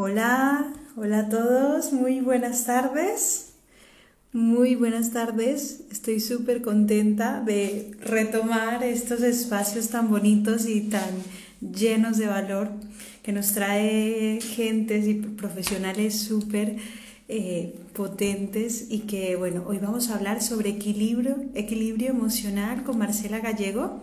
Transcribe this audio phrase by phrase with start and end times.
[0.00, 3.54] Hola, hola a todos, muy buenas tardes.
[4.32, 11.10] Muy buenas tardes, estoy súper contenta de retomar estos espacios tan bonitos y tan
[11.60, 12.70] llenos de valor
[13.24, 16.76] que nos trae gentes y profesionales súper
[17.26, 23.40] eh, potentes y que bueno, hoy vamos a hablar sobre equilibrio, equilibrio emocional con Marcela
[23.40, 24.00] Gallego.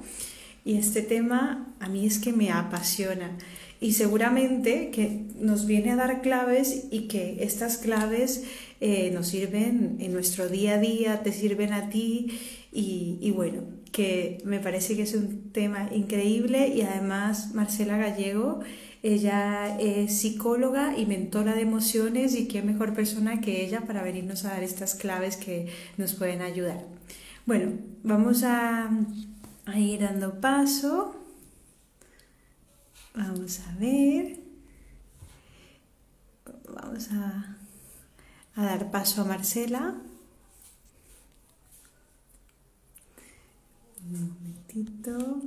[0.66, 3.38] Y este tema a mí es que me apasiona
[3.80, 8.43] y seguramente que nos viene a dar claves y que estas claves
[8.82, 12.39] eh, nos sirven en nuestro día a día, te sirven a ti
[12.71, 18.60] y, bueno, que me parece que es un tema increíble y además Marcela Gallego,
[19.01, 24.43] ella es psicóloga y mentora de emociones y qué mejor persona que ella para venirnos
[24.43, 25.68] a dar estas claves que
[25.98, 26.84] nos pueden ayudar.
[27.46, 27.73] Bueno,
[28.04, 28.89] vamos a,
[29.65, 31.15] a ir dando paso.
[33.16, 34.39] Vamos a ver.
[36.67, 37.58] Vamos a,
[38.61, 39.95] dar paso a Marcela.
[44.03, 45.42] Un momentito.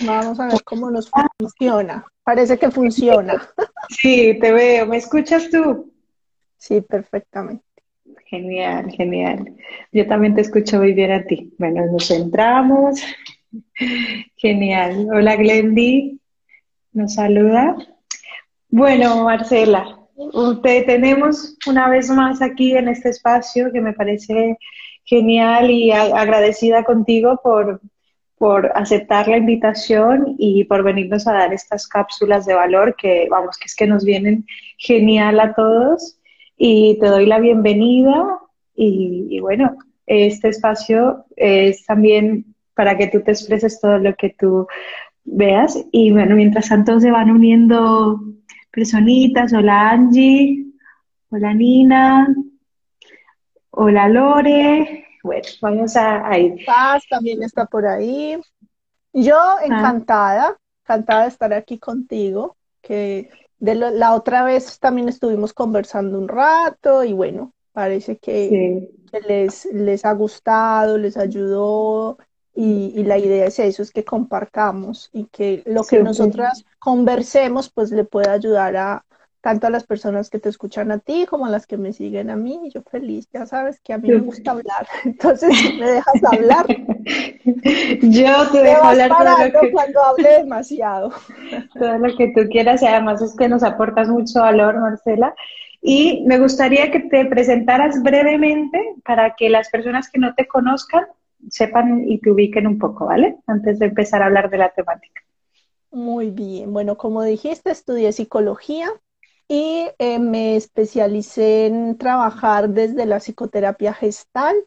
[0.00, 2.06] Vamos a ver cómo nos funciona.
[2.22, 3.50] Parece que funciona.
[3.90, 4.86] Sí, te veo.
[4.86, 5.92] ¿Me escuchas tú?
[6.56, 7.63] Sí, perfectamente.
[8.34, 9.54] Genial, genial.
[9.92, 11.54] Yo también te escucho muy bien a ti.
[11.56, 13.00] Bueno, nos centramos.
[14.36, 15.06] Genial.
[15.14, 16.18] Hola Glendy,
[16.92, 17.76] nos saluda.
[18.70, 20.00] Bueno, Marcela,
[20.64, 24.58] te tenemos una vez más aquí en este espacio que me parece
[25.04, 27.80] genial y agradecida contigo por,
[28.36, 33.56] por aceptar la invitación y por venirnos a dar estas cápsulas de valor que, vamos,
[33.58, 34.44] que es que nos vienen
[34.76, 36.18] genial a todos
[36.56, 38.38] y te doy la bienvenida
[38.74, 44.66] y, bueno, este espacio es también para que tú te expreses todo lo que tú
[45.24, 48.20] veas y bueno, mientras tanto se van uniendo
[48.70, 50.66] personitas, hola Angie,
[51.30, 52.34] hola Nina,
[53.70, 56.64] hola Lore, bueno, vamos a, ir.
[56.66, 58.38] Paz también está por ahí.
[59.12, 59.60] Yo ah.
[59.64, 63.30] encantada, encantada de estar aquí contigo, que
[63.64, 68.90] de la otra vez también estuvimos conversando un rato y bueno, parece que,
[69.26, 72.18] les, les ha gustado, les ayudó
[72.54, 77.90] y, la idea es eso, es que compartamos y que lo que nosotras conversemos pues
[77.90, 79.04] le pueda ayudar a,
[79.44, 82.30] tanto a las personas que te escuchan a ti como a las que me siguen
[82.30, 82.70] a mí.
[82.72, 86.66] Yo feliz, ya sabes que a mí me gusta hablar, entonces si me dejas hablar.
[88.00, 89.70] Yo te dejo hablar todo lo que...
[89.70, 91.12] cuando hable demasiado.
[91.78, 95.34] Todo lo que tú quieras y además es que nos aportas mucho valor, Marcela.
[95.82, 101.04] Y me gustaría que te presentaras brevemente para que las personas que no te conozcan
[101.50, 103.36] sepan y te ubiquen un poco, ¿vale?
[103.46, 105.20] Antes de empezar a hablar de la temática.
[105.90, 106.72] Muy bien.
[106.72, 108.90] Bueno, como dijiste, estudié psicología
[109.48, 114.66] y eh, me especialicé en trabajar desde la psicoterapia gestalt,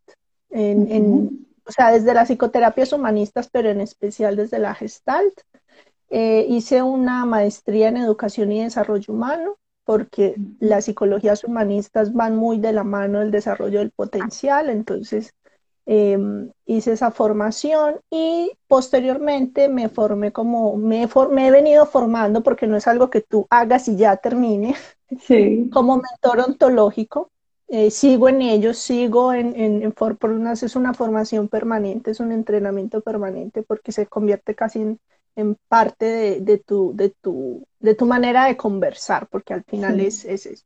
[0.49, 5.41] en, o sea, desde las psicoterapias humanistas, pero en especial desde la gestalt.
[6.09, 9.57] Eh, hice una maestría en educación y desarrollo humano
[9.87, 15.33] porque las psicologías humanistas van muy de la mano del desarrollo del potencial, entonces
[15.89, 22.75] Em, hice esa formación y posteriormente me formé como, me, he venido formando porque no
[22.75, 24.75] es algo que tú hagas y ya termine,
[25.71, 27.31] como mentor ontológico.
[27.69, 32.33] Eh, sigo en ello, sigo en, en, por una, es una formación permanente, es un
[32.33, 34.97] entrenamiento permanente porque se convierte casi
[35.37, 40.01] en, parte de, de, tu, de, tu, de tu manera de conversar, porque al final
[40.01, 40.65] es, es eso.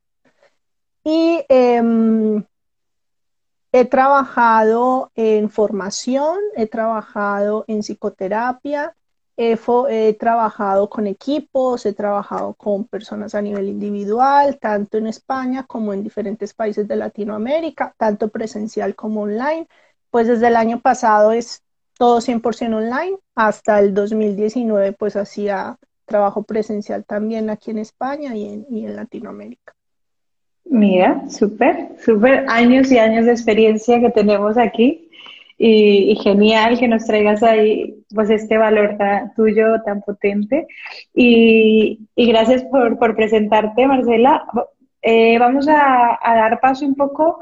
[1.03, 2.43] Y em,
[3.73, 8.95] He trabajado en formación, he trabajado en psicoterapia,
[9.37, 15.93] he, trabajado con equipos, he trabajado con personas a nivel individual, tanto en España como
[15.93, 19.67] en diferentes países de Latinoamérica, tanto presencial como online.
[20.09, 21.63] Pues desde el año pasado es
[21.97, 28.85] todo 100% online, hasta el 2019 pues hacía trabajo presencial también aquí en España y
[28.85, 29.73] en Latinoamérica.
[30.71, 35.09] Mira, súper, súper años y años de experiencia que tenemos aquí
[35.57, 38.97] y, genial que nos traigas ahí pues este valor
[39.35, 40.67] tuyo tan potente
[41.13, 44.45] y, gracias por, presentarte, Marcela.
[45.01, 47.41] Eh, vamos a, dar paso un poco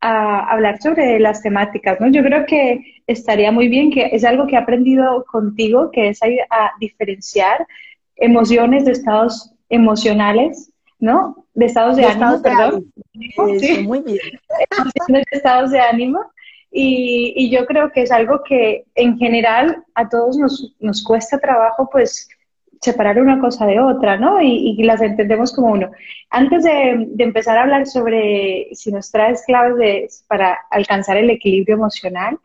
[0.00, 2.06] a hablar sobre las temáticas, ¿no?
[2.12, 6.20] Yo creo que estaría muy bien, que es algo que he aprendido contigo, que es
[6.22, 7.66] a diferenciar
[8.14, 11.46] emociones de estados emocionales ¿no?
[11.54, 12.92] De estados de, ánimo, perdón.
[13.60, 13.82] Sí.
[13.82, 14.18] Muy bien.
[15.08, 16.20] de estados de ánimo.
[16.70, 21.88] Y, yo creo que es algo que en general a todos nos, nos cuesta trabajo,
[21.90, 22.28] pues
[22.80, 24.40] separar una cosa de otra, ¿no?
[24.40, 25.90] Y, las entendemos como uno.
[26.30, 32.38] Antes de, empezar a hablar sobre si nos traes claves para alcanzar el equilibrio emocional,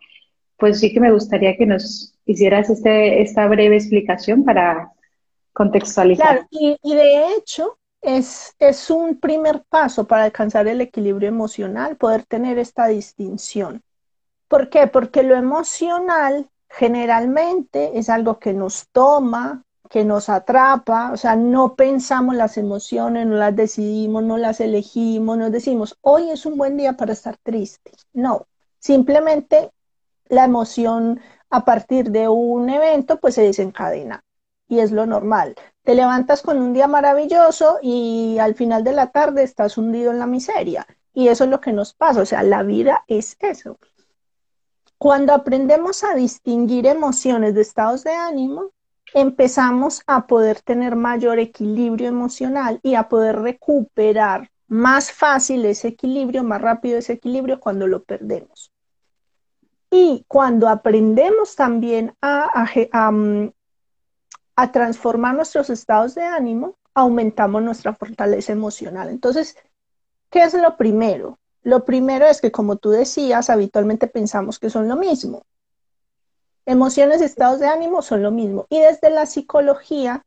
[0.57, 4.91] pues sí que me gustaría que nos hicieras este, esta breve explicación para
[5.51, 6.27] contextualizar.
[6.27, 12.25] Claro, y, y de hecho es, un primer paso para alcanzar el equilibrio emocional, poder
[12.25, 13.81] tener esta distinción.
[14.47, 14.88] ¿Por qué?
[14.88, 21.75] Porque lo emocional generalmente es algo que nos toma, que nos atrapa, o sea, no
[21.75, 26.77] pensamos las emociones, no las decidimos, no las elegimos, no decimos, hoy es un buen
[26.77, 27.91] día para estar triste.
[28.11, 28.47] No,
[28.79, 29.71] simplemente
[30.27, 34.23] la emoción a partir de un evento pues se desencadena
[34.67, 35.55] y es lo normal.
[35.83, 40.19] Te levantas con un día maravilloso y al final de la tarde estás hundido en
[40.19, 43.77] la miseria y eso es lo que nos pasa, o sea, la vida es eso.
[44.97, 48.71] Cuando aprendemos a distinguir emociones de estados de ánimo,
[49.13, 56.44] empezamos a poder tener mayor equilibrio emocional y a poder recuperar más fácil ese equilibrio,
[56.44, 58.71] más rápido ese equilibrio cuando lo perdemos.
[59.91, 63.12] Y cuando aprendemos también a, a,
[64.55, 69.09] mm, transformar nuestros estados de ánimo, aumentamos nuestra fortaleza emocional.
[69.09, 69.55] Entonces,
[70.29, 71.39] ¿qué es lo primero?
[71.63, 75.44] Lo primero es que, como tú decías, habitualmente pensamos que son lo mismo.
[76.65, 78.65] Emociones y estados de ánimo son lo mismo.
[78.69, 80.25] Y desde la psicología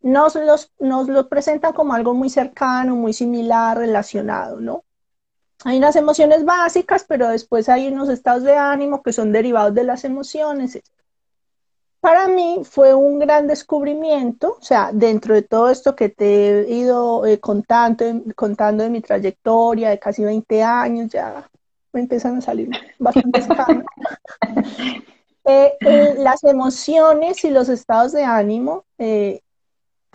[0.00, 4.84] nos los, nos los presentan como algo muy cercano, muy similar, relacionado, ¿no?
[5.64, 9.84] Hay unas emociones básicas, pero después hay unos estados de ánimo que son derivados de
[9.84, 10.82] las emociones.
[12.04, 16.70] Para mí fue un gran descubrimiento, o sea, dentro de todo esto que te he
[16.70, 18.04] ido eh, contando,
[18.36, 21.48] contando de mi trayectoria de casi 20 años, ya
[21.94, 22.68] me empiezan a salir
[22.98, 23.48] bastantes.
[25.46, 29.42] Eh, eh, las emociones y los estados de ánimo, eh,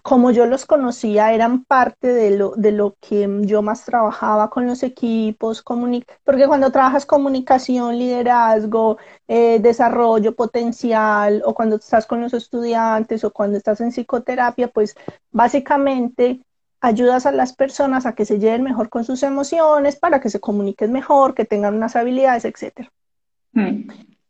[0.09, 4.65] como yo los conocía, eran parte de lo, de lo que yo más trabajaba con
[4.65, 8.97] los equipos, porque cuando trabajas comunicación, liderazgo,
[9.27, 14.95] desarrollo potencial, o cuando estás con los estudiantes, o cuando estás en psicoterapia, pues
[15.29, 16.41] básicamente
[16.81, 20.39] ayudas a las personas a que se lleven mejor con sus emociones, para que se
[20.39, 22.89] comuniquen mejor, que tengan unas habilidades, etc.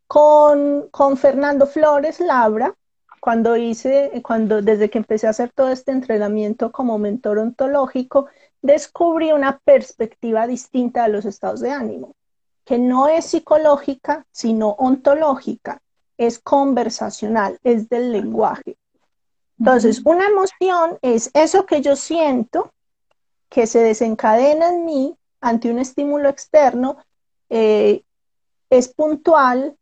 [0.08, 2.76] Con, con Fernando Flores Labra,
[3.20, 8.28] cuando hice, cuando desde que empecé a hacer todo este entrenamiento como mentor ontológico,
[8.62, 12.16] descubrí una perspectiva distinta de los estados de ánimo,
[12.66, 15.82] que no es psicológica, sino ontológica,
[16.18, 18.78] es conversacional, es del lenguaje.
[19.58, 22.72] Entonces, una emoción es eso que yo siento
[23.50, 26.98] que se desencadena en mí ante un estímulo externo,
[27.50, 28.04] eh,
[28.70, 29.76] es puntual,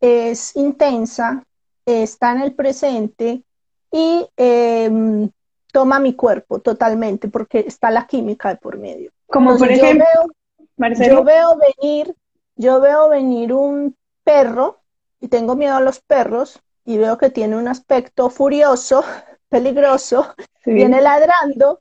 [0.00, 1.44] es intensa,
[1.86, 3.42] está en el presente
[3.90, 5.30] y em,
[5.72, 9.10] toma mi cuerpo totalmente porque está la química de por medio.
[9.26, 10.06] Como por ejemplo,
[10.76, 12.14] yo veo, venir,
[12.56, 14.80] yo veo venir un perro
[15.20, 19.04] y tengo miedo a los perros y veo que tiene un aspecto furioso,
[19.48, 21.80] peligroso, viene ladrando,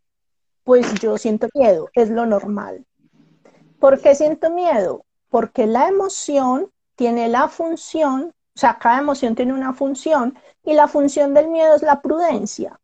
[0.64, 2.86] pues yo siento miedo, es lo normal.
[3.80, 5.06] ¿Por qué siento miedo?
[5.30, 11.34] Porque la emoción tiene la función, sea, cada emoción tiene una función y la función
[11.34, 12.80] del miedo es la prudencia.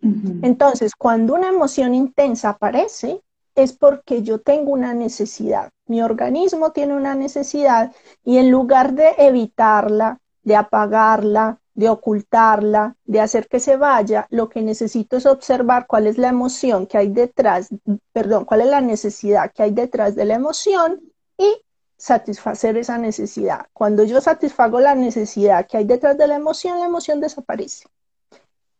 [0.00, 3.20] Entonces, cuando una emoción intensa aparece,
[3.54, 7.92] es porque yo tengo una necesidad, mi organismo tiene una necesidad
[8.24, 14.48] y en lugar de evitarla, de apagarla, de ocultarla, de hacer que se vaya, lo
[14.48, 17.68] que necesito es observar cuál es la emoción que hay detrás,
[18.12, 21.00] perdón, cuál es la necesidad que hay detrás de la emoción
[21.36, 21.62] y
[21.98, 23.66] satisfacer esa necesidad.
[23.72, 27.86] Cuando yo satisfago la necesidad que hay detrás de la emoción, la emoción desaparece.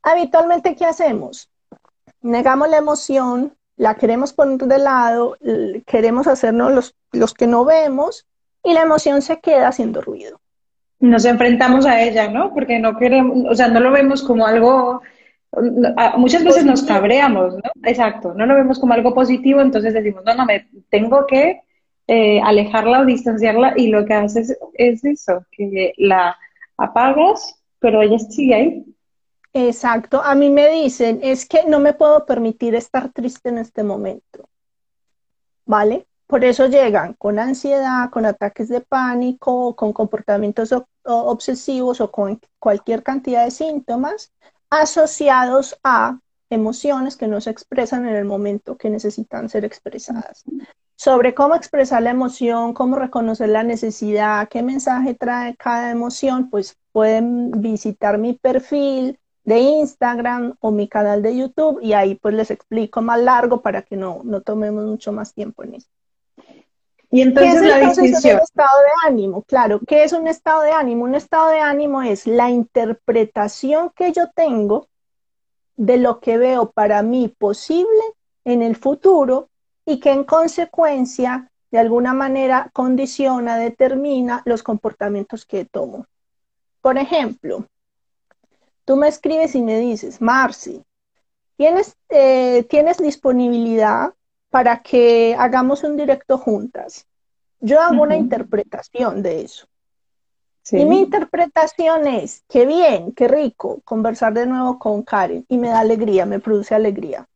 [0.03, 1.51] Habitualmente, ¿qué hacemos?
[2.23, 5.37] Negamos la emoción, la queremos poner de lado,
[5.85, 8.27] queremos hacernos los, los que no vemos
[8.63, 10.41] y la emoción se queda haciendo ruido.
[11.01, 12.55] Nos enfrentamos a ella, ¿no?
[12.55, 15.03] Porque no queremos, o sea, no lo vemos como algo,
[16.17, 17.71] muchas veces nos cabreamos, ¿no?
[17.85, 21.63] Exacto, no lo vemos como algo positivo, entonces decimos, no, no, me tengo que
[22.11, 26.35] eh, alejarla o distanciarla y lo que haces es, eso, que la
[26.79, 28.97] apagas, pero ella sigue ahí.
[29.53, 33.83] Exacto, a mí me dicen, es que no me puedo permitir estar triste en este
[33.83, 34.49] momento,
[35.67, 36.07] ¿vale?
[36.27, 40.75] Por eso llegan con ansiedad, con ataques de pánico, con comportamientos
[41.05, 44.33] obsesivos o con cualquier cantidad de síntomas
[44.71, 50.45] asociados a emociones que no se expresan en el momento que necesitan ser expresadas.
[50.99, 56.77] Sobre cómo expresar la emoción, cómo reconocer la necesidad, qué mensaje trae cada emoción, pues
[56.91, 62.51] pueden visitar mi perfil de Instagram o mi canal de YouTube y ahí pues les
[62.51, 65.87] explico más largo para que no, no tomemos mucho más tiempo en eso.
[67.13, 68.41] Y entonces la distinción.
[68.41, 69.79] estado de ánimo, claro.
[69.87, 71.05] ¿Qué es un estado de ánimo?
[71.05, 74.89] Un estado de ánimo es la interpretación que yo tengo
[75.77, 78.03] de lo que veo para mí posible
[78.45, 79.49] en el futuro
[79.89, 86.07] y que en consecuencia, de alguna manera, condiciona, determina los comportamientos que tomo.
[86.83, 87.67] Por ejemplo,
[88.85, 90.83] tú me escribes y me dices, Marci,
[91.57, 94.13] ¿tienes, eh, ¿tienes disponibilidad
[94.51, 97.07] para que hagamos un directo juntas.
[97.61, 99.67] Yo hago una interpretación de eso.
[100.71, 105.69] Y mi interpretación es, qué bien, qué rico conversar de nuevo con Karen y me
[105.69, 107.27] da alegría, me produce alegría.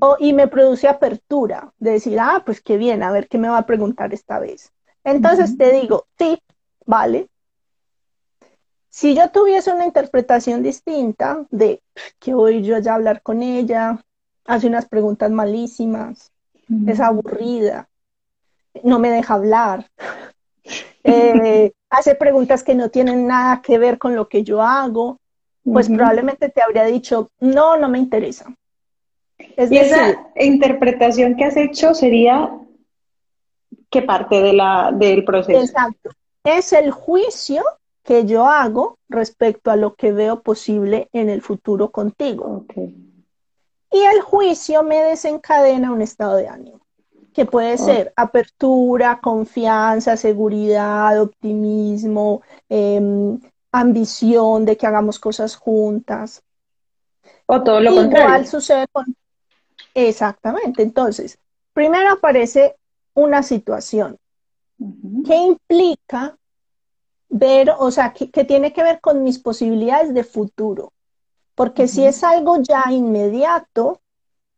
[0.00, 3.48] O, y me produce apertura de decir, ah, pues qué bien, a ver qué me
[3.48, 4.72] va a preguntar esta vez.
[5.04, 6.42] Entonces te digo, sí,
[6.86, 7.28] vale.
[8.88, 11.82] Si yo tuviese una interpretación distinta de
[12.18, 14.04] que voy yo ya a hablar con ella,
[14.44, 16.32] hace unas preguntas malísimas,
[16.86, 17.88] es aburrida,
[18.84, 19.86] no me deja hablar,
[21.04, 25.18] eh, hace preguntas que no tienen nada que ver con lo que yo hago,
[25.62, 28.54] pues probablemente te habría dicho, no, no me interesa.
[29.56, 32.50] Y esa interpretación que has hecho sería
[33.90, 35.60] qué parte de la, del proceso.
[35.60, 36.10] Exacto.
[36.44, 37.62] Es el juicio
[38.02, 42.64] que yo hago respecto a lo que veo posible en el futuro contigo.
[42.64, 42.96] Okay.
[43.92, 46.80] Y el juicio me desencadena un estado de ánimo,
[47.34, 53.38] que puede ser apertura, confianza, seguridad, optimismo, em,
[53.72, 56.42] ambición de que hagamos cosas juntas.
[57.46, 58.26] O todo lo contrario.
[58.28, 59.04] Igual sucede con...
[59.94, 60.82] Exactamente.
[60.82, 61.38] Entonces,
[61.72, 62.76] primero aparece
[63.14, 64.18] una situación
[65.26, 66.36] que implica
[67.28, 70.92] ver, o sea, que, tiene que ver con mis posibilidades de futuro.
[71.54, 74.00] Porque si es algo ya inmediato, o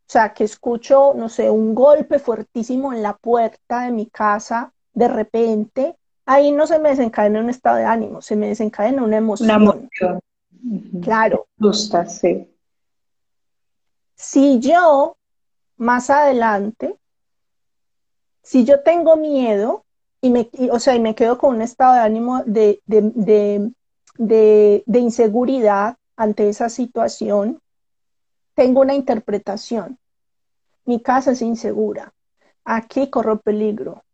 [0.06, 5.08] sea, que escucho, no sé, un golpe fuertísimo en la puerta de mi casa de
[5.08, 5.96] repente,
[6.26, 9.50] ahí no se me desencadena un estado de ánimo, se me desencadena una emoción.
[9.50, 10.20] Una emoción.
[11.02, 11.46] Claro.
[11.58, 12.48] Justa, sí.
[14.14, 15.16] Si yo,
[15.76, 16.96] más adelante,
[18.42, 19.84] si yo tengo miedo,
[20.20, 23.72] y me, o sea, y me quedo con un estado de ánimo de, de,
[24.16, 27.60] de, de inseguridad, ante esa situación,
[28.54, 29.98] tengo una interpretación.
[30.84, 32.12] Mi casa es insegura.
[32.64, 34.04] Aquí corro peligro.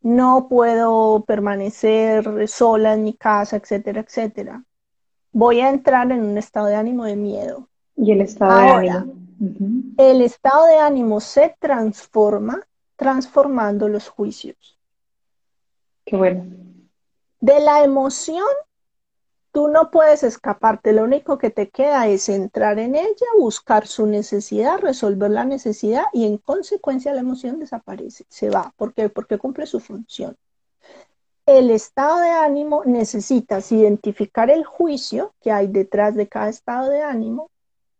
[0.00, 4.64] No puedo permanecer sola en mi casa, etcétera, etcétera.
[5.32, 7.68] Voy a entrar en un estado de ánimo de miedo.
[7.96, 9.27] Y el estado de ánimo.
[9.96, 12.66] El estado de ánimo se transforma
[12.96, 14.78] transformando los juicios.
[16.04, 16.44] Qué bueno.
[17.40, 18.44] De la emoción
[19.50, 24.06] Tú no puedes escaparte, lo único que te queda es entrar en ella, buscar su
[24.06, 28.72] necesidad, resolver la necesidad y en consecuencia la emoción desaparece, se va.
[28.76, 29.08] ¿Por qué?
[29.08, 30.36] Porque cumple su función.
[31.46, 37.02] El estado de ánimo necesitas identificar el juicio que hay detrás de cada estado de
[37.02, 37.50] ánimo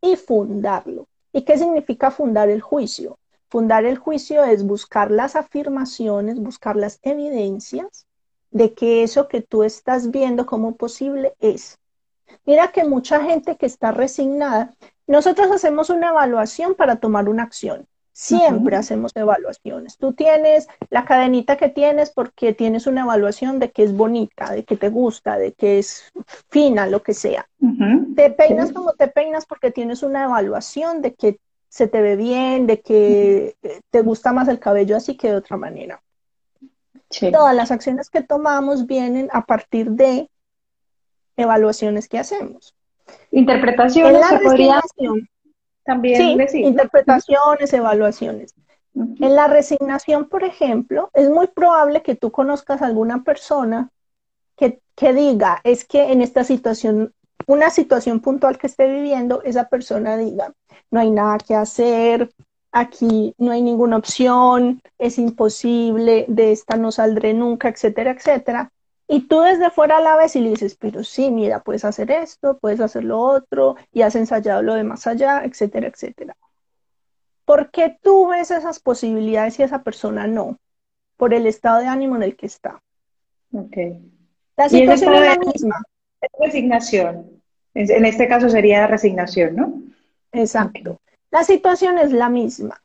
[0.02, 1.08] y fundarlo.
[1.38, 3.20] ¿Y qué significa fundar el juicio?
[3.48, 8.08] Fundar el juicio es buscar las afirmaciones, buscar las evidencias
[8.50, 11.78] de que eso que tú estás viendo como posible es.
[12.44, 14.74] Mira que mucha gente que está resignada,
[15.06, 17.86] nosotros hacemos una evaluación para tomar una acción.
[18.20, 19.96] Siempre hacemos evaluaciones.
[19.96, 24.64] Tú tienes la cadenita que tienes porque tienes una evaluación de que es bonita, de
[24.64, 26.10] que te gusta, de que es
[26.48, 27.48] fina, lo que sea.
[28.16, 32.66] Te peinas como te peinas porque tienes una evaluación de que se te ve bien,
[32.66, 33.54] de que
[33.88, 36.02] te gusta más el cabello así que de otra manera.
[37.30, 40.28] Todas las acciones que tomamos vienen a partir de
[41.36, 42.74] evaluaciones que hacemos.
[43.30, 44.82] Interpretaciones podría
[45.88, 46.66] también decir.
[46.66, 48.54] Interpretaciones, evaluaciones.
[48.94, 53.88] En la resignación, por ejemplo, es muy probable que tú conozcas a alguna persona
[54.54, 57.14] que, que diga, es que en esta situación,
[57.46, 60.52] una situación puntual que esté viviendo, esa persona diga,
[60.90, 62.30] no hay nada que hacer,
[62.70, 68.70] aquí no hay ninguna opción, es imposible, de esta no saldré nunca, etcétera, etcétera.
[69.10, 72.58] Y tú desde fuera la ves y le dices, pero sí, mira, puedes hacer esto,
[72.58, 76.36] puedes hacer lo otro, y has ensayado lo de más allá, etcétera, etcétera.
[77.46, 80.58] ¿Por qué tú ves esas posibilidades y esa persona no?
[81.16, 82.82] Por el estado de ánimo en el que está.
[83.54, 83.76] Ok.
[84.58, 85.82] La situación es la misma.
[86.38, 87.40] Resignación.
[87.72, 89.82] En este caso sería resignación, ¿no?
[90.32, 91.00] Exacto.
[91.30, 92.82] La situación es la misma.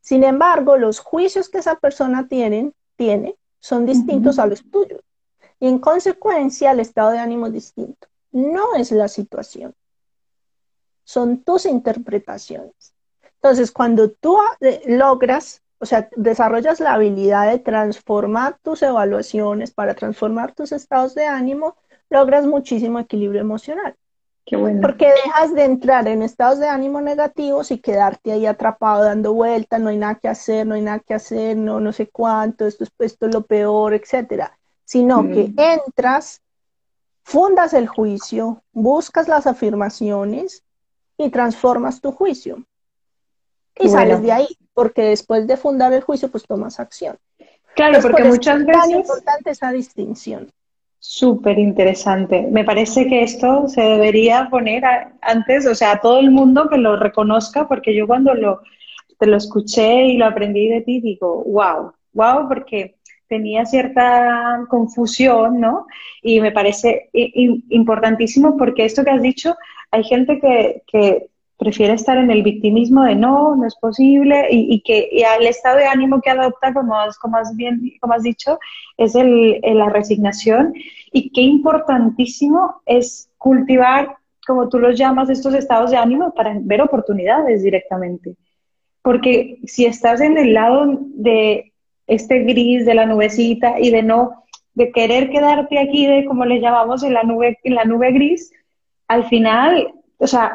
[0.00, 5.00] Sin embargo, los juicios que esa persona tiene, tiene son distintos a los tuyos.
[5.62, 8.08] Y en consecuencia, el estado de ánimo es distinto.
[8.32, 9.72] No es la situación.
[11.04, 12.92] Son tus interpretaciones.
[13.36, 19.94] Entonces, cuando tú eh, logras, o sea, desarrollas la habilidad de transformar tus evaluaciones para
[19.94, 21.76] transformar tus estados de ánimo,
[22.10, 23.94] logras muchísimo equilibrio emocional.
[24.44, 29.80] Porque dejas de entrar en estados de ánimo negativos y quedarte ahí atrapado dando vueltas,
[29.80, 32.82] no hay nada que hacer, no hay nada que hacer, no, no sé cuánto, esto
[32.82, 34.58] es, esto es lo peor, etcétera.
[34.92, 36.42] Sino que entras,
[37.22, 40.64] fundas el juicio, buscas las afirmaciones
[41.16, 42.62] y transformas tu juicio.
[43.74, 47.16] Y sales de ahí, porque después de fundar el juicio, pues tomas acción.
[47.74, 48.84] Claro, porque muchas veces...
[48.84, 50.52] Es importante esa distinción.
[50.98, 52.46] Súper interesante.
[52.50, 54.84] Me parece que esto se debería poner
[55.22, 58.60] antes, o sea, a todo el mundo que lo reconozca, porque yo cuando lo,
[59.18, 62.96] te lo escuché y lo aprendí de ti, digo, wow, wow, porque
[63.32, 65.86] tenía cierta confusión, ¿no?
[66.20, 67.08] Y me parece
[67.70, 69.56] importantísimo porque esto que has dicho,
[69.90, 74.82] hay gente que, que prefiere estar en el victimismo de no, no es posible, y,
[74.82, 78.58] que y el estado de ánimo que adopta, como, como, has, bien, como has dicho,
[78.98, 80.74] es el, la resignación,
[81.10, 86.82] y qué importantísimo es cultivar, como tú los llamas, estos estados de ánimo para ver
[86.82, 88.36] oportunidades directamente.
[89.00, 91.71] Porque si estás en el lado de
[92.06, 94.44] este gris, de la nubecita, y de no,
[94.74, 98.52] de querer quedarte aquí, de como le llamamos en la nube, en la nube gris,
[99.08, 99.92] al final
[100.22, 100.54] o sea,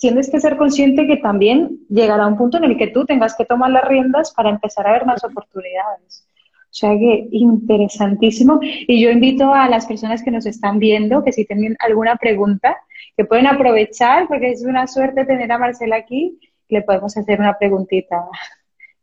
[0.00, 3.44] tienes que ser consciente que también llegará un punto en el que tú tengas que
[3.44, 6.26] tomar las riendas para empezar a ver más oportunidades.
[6.64, 8.58] O sea que interesantísimo.
[8.60, 12.76] Y yo invito a las personas que nos están viendo que si tienen alguna pregunta,
[13.16, 17.56] que pueden aprovechar, porque es una suerte tener a Marcela aquí, le podemos hacer una
[17.56, 18.24] preguntita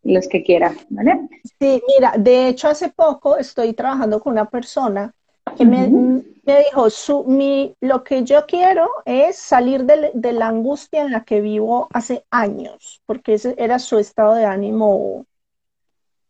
[0.03, 1.27] los que quieran, ¿vale?
[1.60, 5.13] Sí, mira, de hecho hace poco estoy trabajando con una persona
[5.57, 11.12] que me, dijo, su, mi, lo que yo quiero es salir de, la angustia en
[11.12, 15.25] la que vivo hace años, porque ese era su estado de ánimo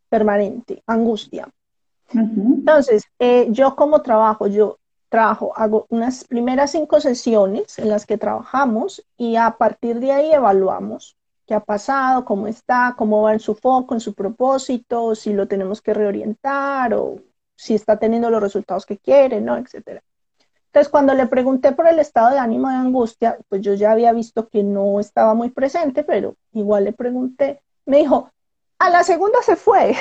[0.09, 1.47] permanente, angustia.
[2.13, 4.77] Entonces, eh, yo como trabajo, yo
[5.09, 10.31] trabajo, hago unas primeras cinco sesiones en las que trabajamos y a partir de ahí
[10.31, 15.33] evaluamos qué ha pasado, cómo está, cómo va en su foco, en su propósito, si
[15.33, 17.17] lo tenemos que reorientar o
[17.55, 19.57] si está teniendo los resultados que quiere, ¿no?
[19.57, 20.01] Etcétera.
[20.67, 24.11] Entonces, cuando le pregunté por el estado de ánimo de angustia, pues yo ya había
[24.11, 27.61] visto que no estaba muy presente, pero igual le pregunté.
[27.85, 28.31] Me dijo,
[28.79, 29.95] a la segunda se fue.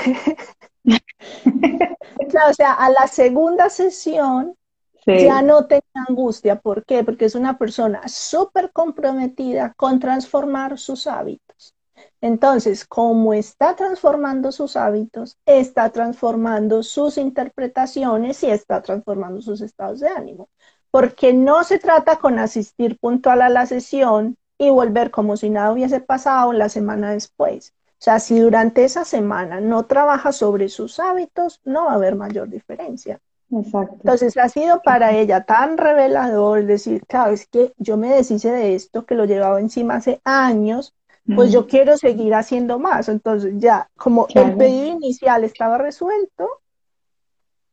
[2.49, 4.57] o sea, a la segunda sesión
[5.07, 6.61] ya no tenía angustia.
[6.61, 7.05] ¿Por qué?
[7.05, 11.75] Porque es una persona súper comprometida con transformar sus hábitos.
[12.21, 20.01] Entonces, como está transformando sus hábitos, está transformando sus interpretaciones y está transformando sus estados
[20.01, 20.49] de ánimo.
[20.91, 25.73] Porque no se trata con asistir puntual a la sesión y volver como si nada
[25.73, 27.75] hubiese pasado la semana después.
[27.93, 32.15] O sea, si durante esa semana no trabaja sobre sus hábitos, no va a haber
[32.17, 33.21] mayor diferencia.
[33.53, 33.97] Exacto.
[33.97, 38.75] Entonces ha sido para ella tan revelador decir, claro, es que yo me deshice de
[38.75, 40.95] esto que lo llevaba encima hace años
[41.37, 43.09] pues yo quiero seguir haciendo más.
[43.09, 46.49] Entonces ya, como el pedido inicial estaba resuelto,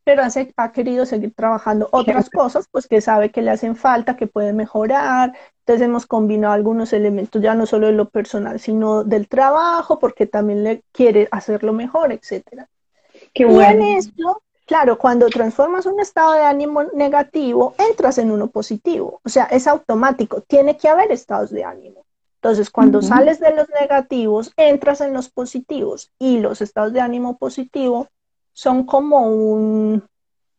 [0.03, 0.23] pero
[0.55, 4.53] ha querido seguir trabajando otras cosas, pues que sabe que le hacen falta, que puede
[4.53, 5.37] mejorar.
[5.59, 10.25] Entonces hemos combinado algunos elementos, ya no solo de lo personal, sino del trabajo, porque
[10.25, 12.67] también le quiere hacerlo mejor, etcétera.
[13.33, 13.85] Qué bueno.
[13.85, 19.19] Y en esto, claro, cuando transformas un estado de ánimo negativo, entras en uno positivo.
[19.25, 22.05] O sea, es automático, tiene que haber estados de ánimo.
[22.35, 27.35] Entonces, cuando sales de los negativos, entras en los positivos y los estados de ánimo
[27.35, 28.09] positivo
[28.53, 30.03] son como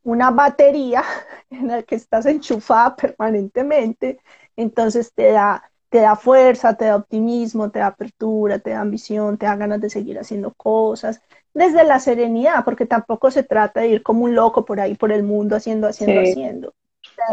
[0.02, 1.04] una batería
[1.50, 4.18] en la que estás enchufada permanentemente,
[4.56, 9.38] entonces te da, te da fuerza, te da optimismo, te da apertura, te da ambición,
[9.38, 13.88] te da ganas de seguir haciendo cosas, desde la serenidad, porque tampoco se trata de
[13.88, 16.74] ir como un loco por ahí por el mundo haciendo, haciendo, haciendo.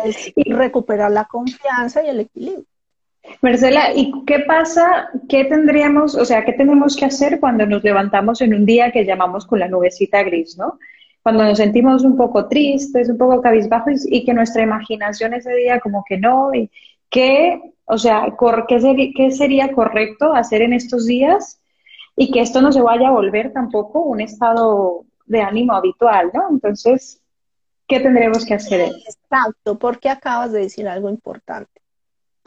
[0.03, 2.65] Es recuperar la confianza y el equilibrio.
[3.41, 5.09] Marcela, ¿y qué pasa?
[5.27, 9.05] ¿Qué tendríamos, o sea, qué tenemos que hacer cuando nos levantamos en un día que
[9.05, 10.79] llamamos con la nubecita gris, ¿no?
[11.21, 15.79] Cuando nos sentimos un poco tristes, un poco cabizbajos y, que nuestra imaginación ese día
[15.81, 16.71] como que no, y
[17.09, 18.33] qué, o sea,
[18.67, 21.59] ¿qué sería, qué sería correcto hacer en estos días
[22.17, 26.49] y que esto no se vaya a volver tampoco un estado de ánimo habitual, ¿no?
[26.49, 27.21] Entonces,
[27.87, 28.91] ¿qué tendremos que hacer?
[29.07, 31.77] Exacto, porque acabas de decir algo importante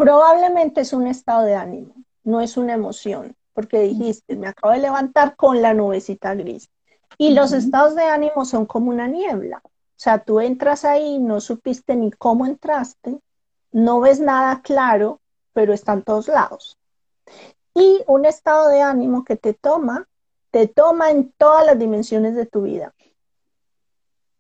[0.01, 1.93] Probablemente es un estado de ánimo,
[2.25, 6.71] no es una emoción, porque dijiste, me acabo de levantar con la nubecita gris.
[7.19, 9.61] Y los estados de ánimo son como una niebla.
[9.63, 13.21] O sea, tú entras ahí, no supiste ni cómo entraste,
[13.73, 15.21] no ves nada claro,
[15.53, 16.79] pero está en todos lados.
[17.75, 20.09] Y un estado de ánimo que te toma,
[20.51, 22.95] te toma en todas las dimensiones de tu vida.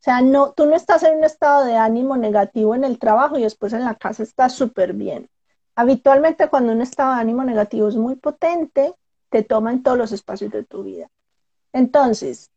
[0.01, 3.37] O sea, no, tú no estás en un estado de ánimo negativo en el trabajo
[3.37, 5.29] y después en la casa estás súper bien.
[5.75, 8.95] Habitualmente cuando un estado de ánimo negativo es muy potente,
[9.29, 11.11] te toma en todos los espacios de tu vida.
[11.73, 12.51] Entonces,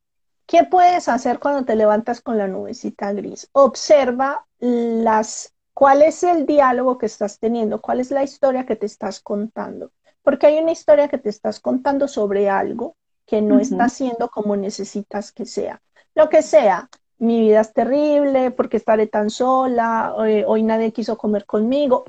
[0.45, 3.49] ¿qué puedes hacer cuando te levantas con la nubecita gris?
[3.51, 8.85] Observa las, cuál es el diálogo que estás teniendo, cuál es la historia que te
[8.85, 9.91] estás contando.
[10.23, 14.55] Porque hay una historia que te estás contando sobre algo que no está siendo como
[14.55, 15.81] necesitas que sea.
[16.15, 21.17] Lo que sea, mi vida es terrible, porque estaré tan sola, eh, hoy nadie quiso
[21.17, 22.05] comer conmigo,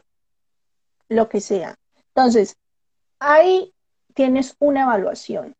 [1.08, 1.76] lo que sea.
[2.08, 2.56] Entonces,
[3.18, 3.72] ahí
[4.14, 5.54] tienes una evaluación.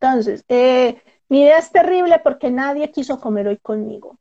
[0.00, 4.18] Entonces, eh, mi vida es terrible porque nadie quiso comer hoy conmigo.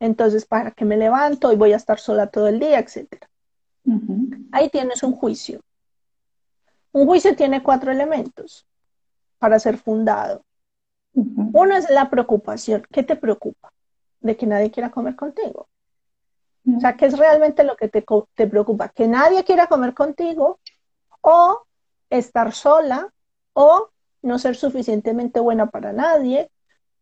[0.00, 3.28] Entonces, ¿para qué me levanto y voy a estar sola todo el día, etcétera?
[4.50, 5.60] Ahí tienes un juicio.
[6.92, 8.66] Un juicio tiene cuatro elementos
[9.38, 10.44] para ser fundado.
[11.14, 12.86] Uno es la preocupación.
[12.90, 13.72] ¿Qué te preocupa?
[14.20, 15.68] De que nadie quiera comer contigo.
[16.76, 18.88] O sea, ¿qué es realmente lo que te, te, preocupa?
[18.88, 20.60] Que nadie quiera comer contigo
[21.20, 21.62] o
[22.08, 23.12] estar sola
[23.52, 23.90] o
[24.22, 26.50] no ser suficientemente buena para nadie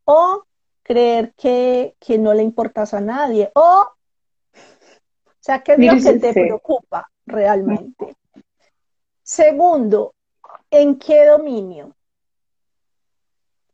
[0.05, 0.45] o
[0.83, 6.19] creer que, que no le importas a nadie o, o sea, ¿qué es lo que
[6.19, 8.17] te preocupa realmente?
[9.31, 10.17] Segundo,
[10.73, 11.87] ¿en qué dominio?
[11.87, 11.95] O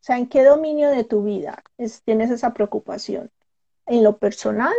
[0.00, 1.62] sea, ¿en qué dominio de tu vida
[2.04, 3.30] tienes esa preocupación?
[3.86, 4.74] ¿En lo personal?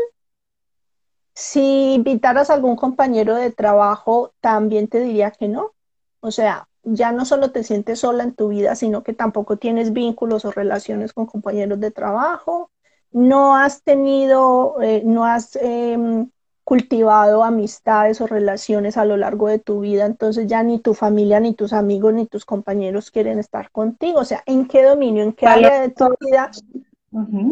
[1.34, 5.74] Si invitaras a algún compañero de trabajo, también te diría que no.
[6.20, 9.94] O sea, ya no solo te sientes sola en tu vida, sino que tampoco tienes
[9.94, 12.70] vínculos o relaciones con compañeros de trabajo.
[13.10, 16.30] No has tenido, eh, no has em,
[16.68, 21.40] cultivado amistades o relaciones a lo largo de tu vida, entonces ya ni tu familia,
[21.40, 24.20] ni tus amigos, ni tus compañeros quieren estar contigo.
[24.20, 26.52] O sea, ¿en qué dominio, en qué área de tu vida?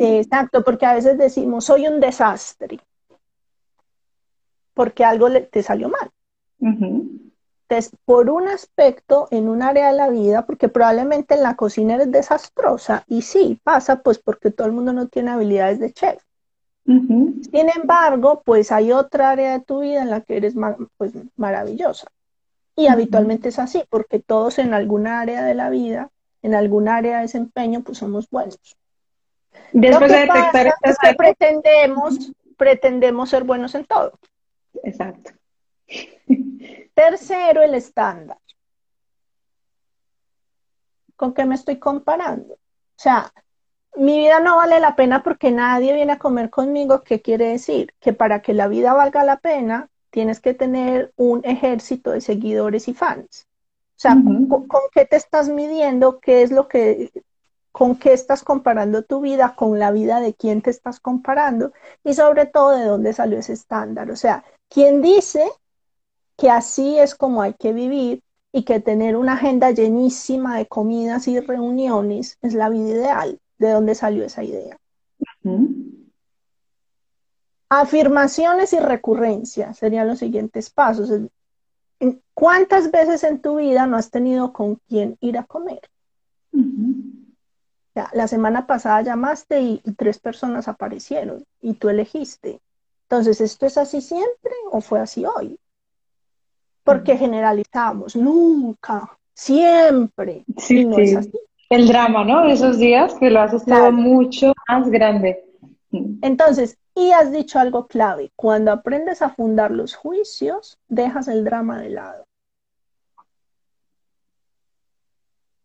[0.02, 2.82] Exacto, porque a veces decimos, soy un desastre,
[4.74, 6.12] porque algo te salió mal.
[6.60, 11.96] Entonces, por un aspecto, en un área de la vida, porque probablemente en la cocina
[11.96, 16.22] eres desastrosa, y sí, pasa pues porque todo el mundo no tiene habilidades de chef.
[16.86, 20.54] Sin embargo, pues hay otra área de tu vida en la que eres
[20.98, 22.08] pues, maravillosa.
[22.76, 26.12] Y habitualmente es así, porque todos en alguna área de la vida,
[26.44, 28.60] en alguna área de desempeño, pues somos buenos.
[29.72, 34.20] Después de detectar es que pretendemos, pretendemos ser buenos en todo.
[34.84, 35.32] Exacto.
[36.94, 38.38] Tercero, el estándar.
[41.16, 42.54] ¿Con qué me estoy comparando?
[42.54, 42.60] O
[42.98, 43.32] sea,
[43.98, 47.04] mi vida no vale la pena porque nadie viene a comer conmigo.
[47.04, 47.94] ¿Qué quiere decir?
[48.00, 52.88] Que para que la vida valga la pena, tienes que tener un ejército de seguidores
[52.88, 53.48] y fans.
[53.98, 56.20] O sea, ¿con, qué te estás midiendo?
[56.20, 57.12] ¿Qué es lo que,
[57.72, 59.56] con qué estás comparando tu vida?
[59.56, 61.72] ¿Con la vida de quién te estás comparando?
[62.04, 64.12] Y sobre todo, ¿de dónde salió ese estándar?
[64.12, 65.50] O sea, ¿quién dice
[66.38, 71.30] que así es como hay que vivir y que tener una agenda llenísima de comidas
[71.30, 73.40] y reuniones es la vida ideal?
[73.58, 74.78] De dónde salió esa idea.
[77.70, 81.10] Afirmaciones y recurrencias serían los siguientes pasos.
[82.34, 85.82] ¿Cuántas veces en tu vida no has tenido con quién ir a comer?
[88.12, 92.60] la semana pasada llamaste y, tres personas aparecieron y tú elegiste.
[93.04, 95.58] Entonces, ¿esto es así siempre o fue así hoy?
[96.84, 100.44] Porque generalizamos, nunca, siempre.
[100.58, 101.40] Sí, no es así
[101.76, 102.46] el drama, ¿no?
[102.46, 105.44] Esos días que lo haces todo mucho más grande.
[106.22, 111.80] Entonces, y has dicho algo clave, cuando aprendes a fundar los juicios, dejas el drama
[111.80, 112.26] de lado.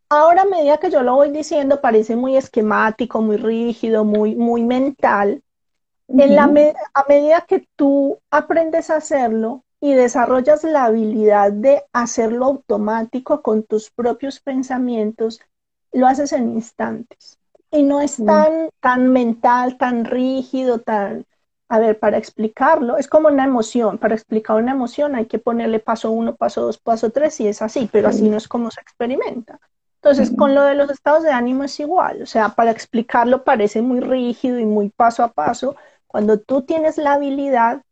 [0.09, 4.63] Ahora, a medida que yo lo voy diciendo, parece muy esquemático, muy rígido, muy, muy
[4.63, 5.41] mental.
[6.09, 6.43] en la
[6.93, 13.63] a medida que tú aprendes a hacerlo y desarrollas la habilidad de hacerlo automático con
[13.63, 15.39] tus propios pensamientos,
[15.91, 17.37] lo haces en instantes.
[17.71, 21.25] Y no es tan, tan mental, tan rígido, tan...
[21.69, 23.97] A ver, para explicarlo, es como una emoción.
[23.97, 27.61] Para explicar una emoción hay que ponerle paso uno, paso dos, paso tres, y es
[27.61, 29.57] así, pero así no es como se experimenta.
[29.95, 32.23] Entonces, con lo de los estados de ánimo es igual.
[32.23, 35.77] O sea, para explicarlo parece muy rígido y muy paso a paso.
[36.07, 37.83] Cuando tú tienes la habilidad,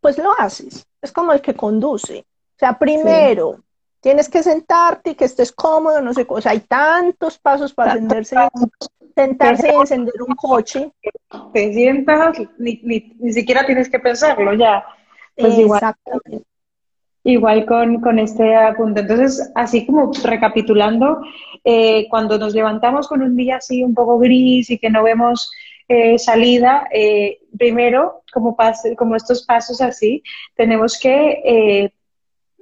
[0.00, 0.86] pues lo haces.
[1.00, 2.26] Es como el que conduce.
[2.56, 3.60] O sea, primero
[4.00, 7.94] tienes que sentarte y que estés cómodo, no sé, o sea, hay tantos pasos para
[7.94, 8.36] sentarse,
[9.14, 10.90] sentarse y encender un coche.
[11.52, 14.84] Te sientas, ni, ni, siquiera tienes que pensarlo ya.
[15.36, 16.44] Pues Exactamente.
[17.22, 19.00] Igual con, con, este punto.
[19.02, 21.20] Entonces, así como recapitulando,
[21.64, 25.50] eh, cuando nos levantamos con un día así un poco gris y que no vemos
[25.86, 28.56] eh, salida, eh, primero, como,
[28.96, 30.22] como estos pasos así,
[30.56, 31.92] tenemos que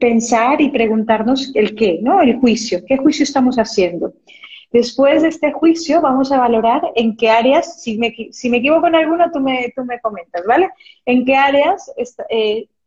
[0.01, 2.21] pensar y preguntarnos el qué, ¿no?
[2.21, 2.85] El juicio.
[2.87, 4.15] ¿Qué juicio estamos haciendo?
[4.71, 8.87] Después de este juicio vamos a valorar en qué áreas, si me, si me equivoco
[8.87, 10.69] en alguna, tú me, tú me comentas, ¿vale?
[11.07, 11.91] En qué áreas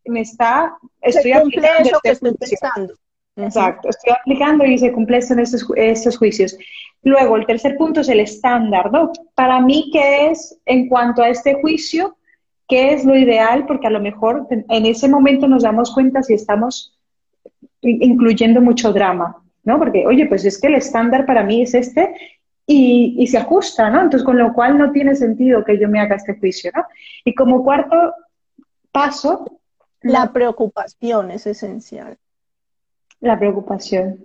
[0.06, 2.94] me está, estoy aplicando eso que estoy pensando.
[3.36, 6.58] Exacto, estoy aplicando y se cumplen estos, estos juicios.
[7.02, 9.12] Luego, el tercer punto es el estándar, ¿no?
[9.34, 12.16] Para mí, ¿qué es en cuanto a este juicio?
[12.68, 13.66] ¿Qué es lo ideal?
[13.66, 16.98] Porque a lo mejor en ese momento nos damos cuenta si estamos
[17.82, 19.80] incluyendo mucho drama, ¿no?
[19.80, 22.16] Porque, oye, pues es que el estándar para mí es este
[22.66, 24.02] y, y, se ajusta, ¿no?
[24.02, 26.86] Entonces, con lo cual no tiene sentido que yo me haga este juicio, ¿no?
[27.26, 28.14] Y como cuarto
[28.92, 29.60] paso,
[30.02, 32.18] la preocupación es esencial.
[33.20, 34.20] La preocupación.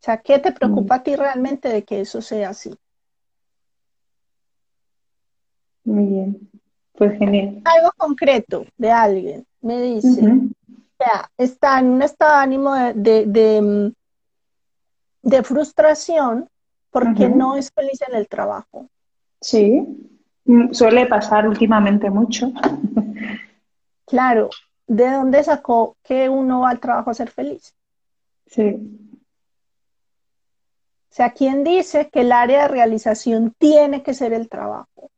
[0.00, 2.74] O sea, ¿qué te preocupa a ti realmente de que eso sea así?
[5.84, 6.50] Muy bien,
[6.92, 7.62] pues genial.
[7.64, 10.20] Algo concreto de alguien me dice,
[10.98, 13.92] sea, está en un estado de ánimo de, de,
[15.22, 16.48] mm, frustración
[16.90, 18.88] porque no es feliz en el trabajo.
[19.40, 19.82] Sí,
[20.44, 22.52] mm, suele pasar últimamente mucho.
[24.08, 24.50] Claro,
[24.86, 27.74] ¿de dónde sacó que uno va al trabajo a ser feliz?
[28.46, 28.76] Sí.
[31.10, 35.10] O sea, ¿quién dice que el área de realización tiene que ser el trabajo?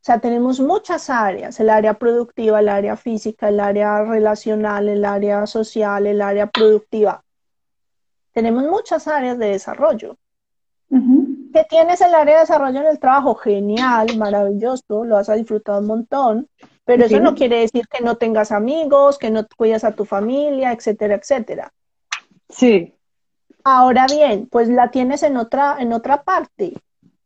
[0.00, 5.04] O sea, tenemos muchas áreas, el área productiva, el área física, el área relacional, el
[5.04, 7.22] área social, el área productiva.
[8.32, 10.16] Tenemos muchas áreas de desarrollo.
[11.52, 13.34] ¿Qué tienes el área de desarrollo en el trabajo?
[13.34, 16.48] Genial, maravilloso, lo vas a disfrutar un montón.
[16.84, 20.72] Pero eso no quiere decir que no tengas amigos, que no cuidas a tu familia,
[20.72, 21.72] etcétera, etcétera.
[22.48, 22.94] Sí.
[23.64, 26.72] Ahora bien, pues la tienes en otra, en otra parte.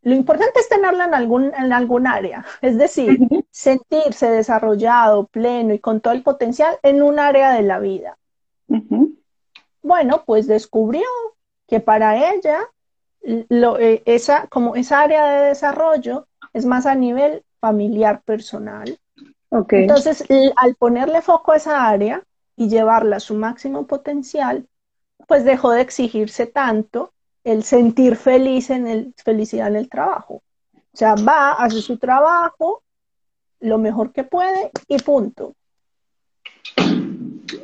[0.04, 3.18] Lo importante es tenerla en algún, en algún área, es decir,
[3.50, 8.16] sentirse desarrollado, pleno y con todo el potencial en un área de la vida.
[9.82, 11.08] Bueno, pues descubrió
[11.66, 12.68] que para ella
[13.48, 18.98] lo, eh, esa, como esa área de desarrollo es más a nivel familiar personal,
[19.70, 20.24] entonces,
[20.56, 22.24] al ponerle foco a esa área
[22.56, 24.66] y llevarla a su máximo potencial,
[25.28, 27.13] pues dejó de exigirse tanto
[27.44, 30.42] el sentir feliz en el, felicidad en el trabajo.
[30.74, 32.82] O sea, va, hace su trabajo
[33.60, 35.54] lo mejor que puede y punto.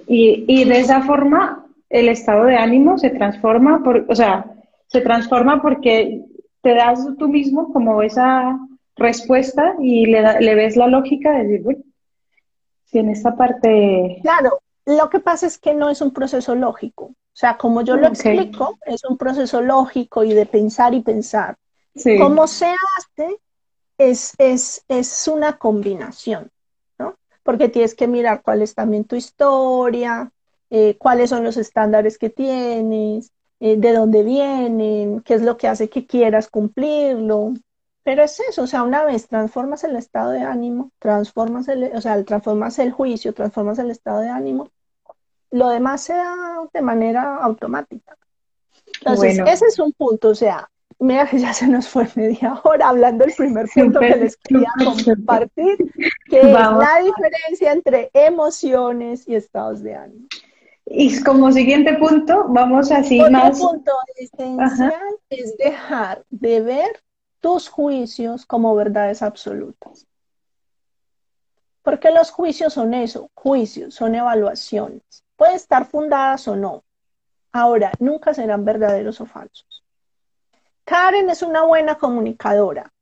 [0.06, 4.46] Y, y de esa forma el estado de ánimo se transforma, por, o sea,
[4.86, 6.22] se transforma porque
[6.62, 8.58] te das tú mismo como esa
[8.96, 11.82] respuesta y le, le ves la lógica de decir, bueno,
[12.84, 14.18] si en esta parte...
[14.22, 17.14] Claro, lo que pasa es que no es un proceso lógico.
[17.32, 21.56] O sea, como yo lo explico, es un proceso lógico y de pensar y pensar.
[21.94, 22.18] Sí.
[22.18, 23.40] Cómo se hace
[23.98, 26.50] es, es, es una combinación,
[26.98, 27.16] ¿no?
[27.42, 30.32] Porque tienes que mirar cuál es también tu historia,
[30.70, 35.68] eh, cuáles son los estándares que tienes, eh, de dónde vienen, qué es lo que
[35.68, 37.54] hace que quieras cumplirlo.
[38.02, 42.00] Pero es eso, o sea, una vez transformas el estado de ánimo, transformas el, o
[42.00, 44.70] sea, transformas el juicio, transformas el estado de ánimo,
[45.50, 46.34] lo demás se da
[46.72, 48.16] de manera automática.
[49.00, 52.88] Entonces, ese es un punto, o sea, mira que ya se nos fue media hora
[52.88, 54.70] hablando del primer punto que les quería
[55.04, 55.76] compartir,
[56.28, 60.26] que es la diferencia entre emociones y estados de ánimo.
[60.92, 63.58] Y como siguiente punto, vamos así Otro más.
[63.60, 64.92] punto esencial
[65.30, 67.02] es dejar de ver
[67.40, 70.06] tus juicios como verdades absolutas.
[71.82, 75.24] Porque los juicios son eso, juicios, son evaluaciones.
[75.40, 76.84] Pueden estar fundadas o no.
[77.50, 79.82] Ahora, nunca serán verdaderos o falsos.
[80.84, 82.92] Karen es una buena comunicadora.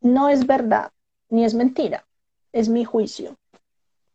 [0.00, 0.90] No es verdad,
[1.28, 2.06] ni es mentira,
[2.50, 3.36] es mi juicio.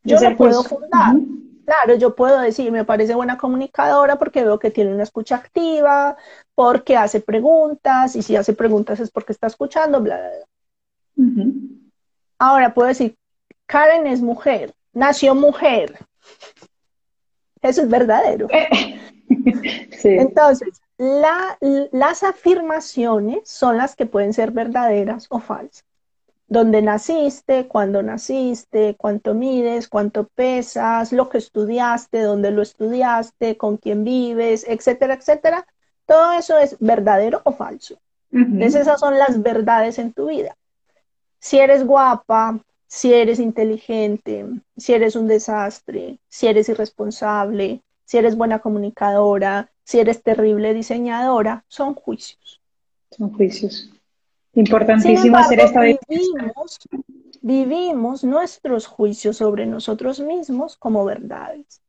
[0.03, 1.17] Yo lo puedo fundar.
[1.65, 6.17] Claro, yo puedo decir, me parece buena comunicadora porque veo que tiene una escucha activa,
[6.55, 10.47] porque hace preguntas, y si hace preguntas es porque está escuchando, bla, bla, bla.
[12.39, 13.15] Ahora puedo decir,
[13.67, 15.99] Karen es mujer, nació mujer.
[17.61, 18.47] Eso es verdadero.
[20.03, 25.83] Entonces, las afirmaciones son las que pueden ser verdaderas o falsas.
[26.47, 33.77] dónde naciste, cuándo naciste, cuánto mides, cuánto pesas, lo que estudiaste, dónde lo estudiaste, con
[33.77, 35.65] quién vives, etcétera, etcétera.
[36.05, 37.97] Todo eso es verdadero o falso.
[38.31, 40.55] Entonces esas son las verdades en tu vida.
[41.39, 44.45] Si eres guapa, si eres inteligente,
[44.77, 51.63] si eres un desastre, si eres irresponsable, si eres buena comunicadora, si eres terrible diseñadora,
[51.67, 52.61] son juicios.
[53.11, 53.89] Son juicios.
[54.53, 56.79] Importantísimo hacer esta vivimos,
[57.41, 61.81] vivimos nuestros juicios sobre nosotros mismos como verdades.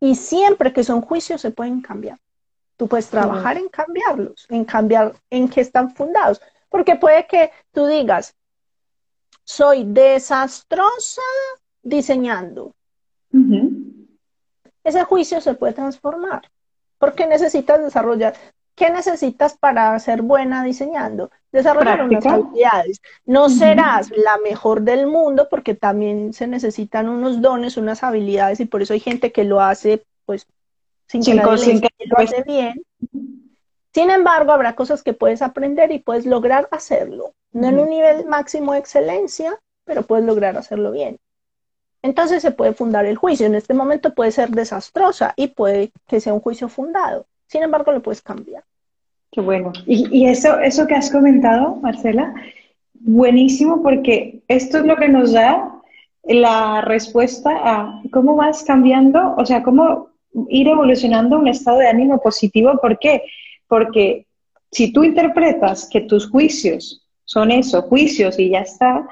[0.00, 2.18] Y siempre que son juicios se pueden cambiar.
[2.76, 6.40] Tú puedes trabajar en cambiarlos, en cambiar en qué están fundados.
[6.68, 8.34] Porque puede que tú digas,
[9.44, 11.22] soy desastrosa
[11.82, 12.74] diseñando.
[14.84, 16.42] Ese juicio se puede transformar.
[16.98, 18.34] Porque necesitas desarrollar
[18.74, 21.30] ¿Qué necesitas para ser buena diseñando?
[21.50, 23.02] Desarrollar unas habilidades.
[23.26, 28.64] No serás la mejor del mundo porque también se necesitan unos dones, unas habilidades y
[28.64, 30.46] por eso hay gente que lo hace pues
[31.06, 32.82] sin que, nadie lo hace bien.
[33.92, 37.34] Sin embargo, habrá cosas que puedes aprender y puedes lograr hacerlo.
[37.52, 41.18] No en un nivel máximo de excelencia, pero puedes lograr hacerlo bien.
[42.02, 43.46] Entonces se puede fundar el juicio.
[43.46, 47.26] En este momento puede ser desastrosa y puede que sea un juicio fundado.
[47.46, 48.64] Sin embargo, lo puedes cambiar.
[49.30, 49.72] Qué bueno.
[49.86, 52.34] Y, eso, eso que has comentado, Marcela,
[52.94, 55.70] buenísimo porque esto es lo que nos da
[56.24, 60.08] la respuesta a cómo vas cambiando, o sea, cómo
[60.48, 62.78] ir evolucionando un estado de ánimo positivo.
[62.80, 63.22] ¿Por qué?
[63.22, 63.30] Porque
[64.70, 69.06] si tú interpretas que tus juicios son eso, juicios y ya está,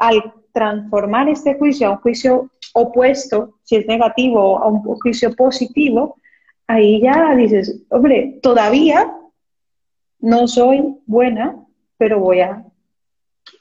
[0.00, 6.16] al transformar este juicio a un juicio opuesto, si es negativo, a un juicio positivo,
[6.66, 9.12] ahí ya dices, hombre, todavía
[10.20, 11.56] no soy buena,
[11.98, 12.64] pero voy a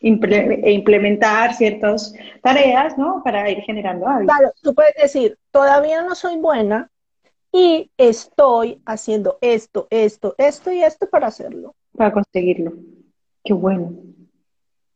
[0.02, 3.22] implementar ciertas tareas, ¿no?
[3.24, 4.36] Para ir generando hábitos.
[4.36, 6.90] Claro, tú puedes decir, todavía no soy buena
[7.54, 11.76] y estoy haciendo esto, esto, esto y esto para hacerlo.
[11.96, 12.74] Para conseguirlo.
[13.44, 13.94] Qué bueno.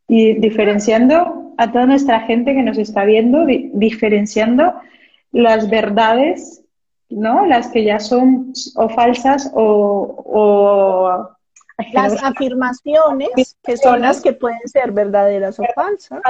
[0.09, 4.73] Y diferenciando a toda nuestra gente que nos está viendo, diferenciando
[5.31, 6.63] las verdades
[7.09, 7.45] ¿no?
[7.45, 11.29] Las que ya son o falsas o...
[11.93, 16.21] las afirmaciones, que son las que pueden ser verdaderas o falsas.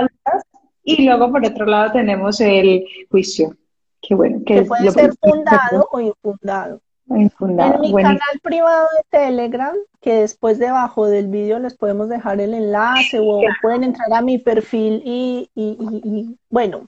[0.83, 3.55] Y luego, por otro lado, tenemos el juicio.
[4.01, 6.81] Que, bueno, que, puede ser fundado o infundado.
[7.10, 7.31] En
[7.79, 13.19] mi canal privado de Telegram, que después debajo del vídeo les podemos dejar el enlace
[13.19, 16.88] o pueden entrar a mi perfil y, y, bueno,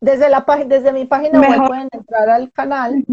[0.00, 3.04] desde, la, desde mi página web pueden entrar al canal.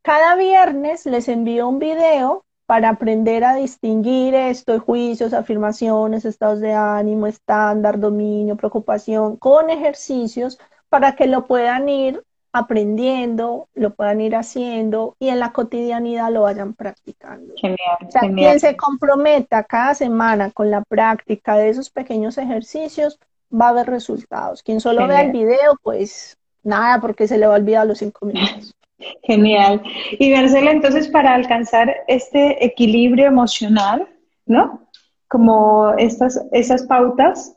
[0.00, 6.72] Cada viernes les envío un video para aprender a distinguir esto, juicios, afirmaciones, estados de
[6.72, 10.58] ánimo, estándar, dominio, preocupación, con ejercicios
[10.92, 16.42] para que lo puedan ir aprendiendo, lo puedan ir haciendo y en la cotidianidad lo
[16.42, 17.54] vayan practicando.
[17.56, 23.18] Genial, Quien se comprometa cada semana con la práctica de esos pequeños ejercicios
[23.50, 24.62] va a ver resultados.
[24.62, 28.26] Quien solo vea el video, pues nada, porque se le va a olvidar los cinco
[28.26, 28.74] minutos.
[29.22, 29.82] Genial.
[30.18, 34.06] Y Marcela, entonces para alcanzar este equilibrio emocional,
[34.44, 34.82] ¿no?
[35.26, 37.56] Como estas, esas pautas,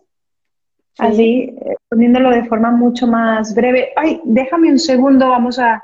[0.97, 3.89] así, eh, poniéndolo de forma mucho más breve.
[3.95, 5.84] Ay, déjame un segundo, vamos a,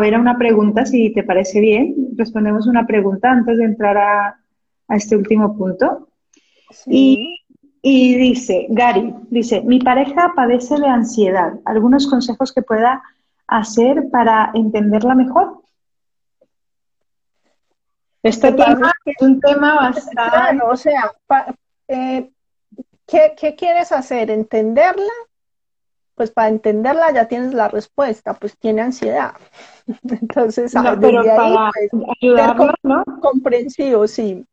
[0.00, 1.94] ver a una pregunta, si te parece bien.
[2.16, 4.40] Respondemos una pregunta antes de entrar a,
[4.90, 6.08] este último punto.
[6.86, 7.40] Y,
[7.82, 11.52] y dice, Gary, dice, mi pareja padece de ansiedad.
[11.64, 13.02] ¿Algunos consejos que pueda
[13.46, 15.62] hacer para entenderla mejor?
[18.22, 20.62] Este tema es un tema bastante...
[20.64, 21.12] o sea,
[21.86, 22.30] eh,
[23.08, 24.30] ¿qué, quieres hacer?
[24.30, 25.12] ¿Entenderla?
[26.14, 29.32] Pues para entenderla ya tienes la respuesta, pues tiene ansiedad.
[30.08, 33.04] Entonces, no, pero para pues, ayudarla, ¿no?
[33.20, 34.46] Comprensivo, sí.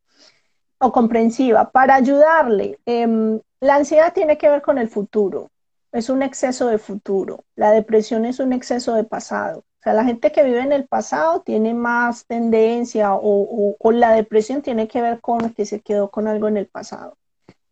[0.79, 1.69] O comprensiva.
[1.69, 5.49] Para ayudarle, em, la ansiedad tiene que ver con el futuro
[5.95, 9.59] es un exceso de futuro, la depresión es un exceso de pasado.
[9.59, 14.61] O sea, la gente que vive en el pasado tiene más tendencia o, la depresión
[14.61, 17.17] tiene que ver con que se quedó con algo en el pasado.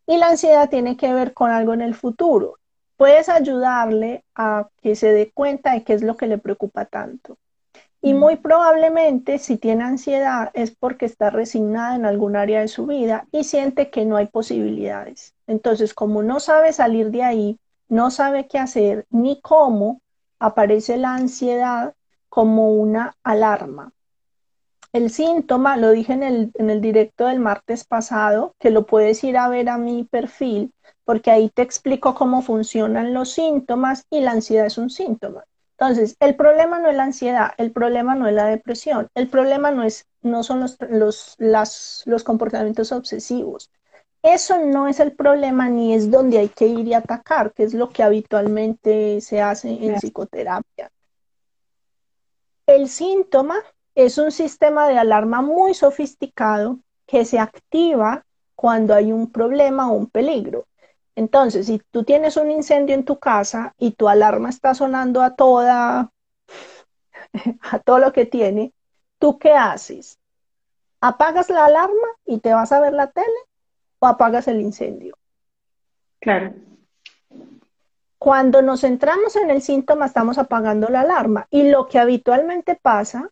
[0.06, 2.58] Y la ansiedad tiene que ver con algo en el futuro.
[2.97, 7.38] Puedes ayudarle a que se dé cuenta de qué es lo que le preocupa tanto.
[8.01, 8.20] Y mm.
[8.20, 13.28] muy probablemente si tiene ansiedad es porque está resignada en algún área de su vida
[13.32, 15.34] y siente que no hay posibilidades.
[15.47, 20.01] Entonces, como no sabe salir de ahí, no sabe qué hacer ni cómo,
[20.39, 21.95] aparece la ansiedad
[22.28, 23.93] como una alarma.
[24.94, 29.24] El síntoma, lo dije en el, en el directo del martes pasado, que lo puedes
[29.24, 30.72] ir a ver a mi perfil,
[31.04, 35.46] porque ahí te explico cómo funcionan los síntomas y la ansiedad es un síntoma.
[35.80, 39.72] Entonces, el problema no es la ansiedad, el problema no es la depresión, el problema
[39.72, 43.72] no, es, no son los, los, las, los comportamientos obsesivos.
[44.22, 47.74] Eso no es el problema ni es donde hay que ir y atacar, que es
[47.74, 50.91] lo que habitualmente se hace en psicoterapia.
[52.68, 53.56] El síntoma
[53.96, 58.26] es un sistema de alarma muy sofisticado que se activa
[58.56, 60.66] cuando hay un problema o un peligro.
[61.16, 65.36] Entonces, si tú tienes un incendio en tu casa y tu alarma está sonando a
[65.36, 66.12] toda,
[67.72, 68.74] a todo lo que tiene,
[69.20, 70.18] ¿tú qué haces?
[71.02, 73.28] ¿Apagas la alarma y te vas a ver la tele
[74.00, 75.18] o apagas el incendio?
[76.20, 76.54] Claro.
[78.18, 83.30] Cuando nos centramos en el síntoma, estamos apagando la alarma y lo que habitualmente pasa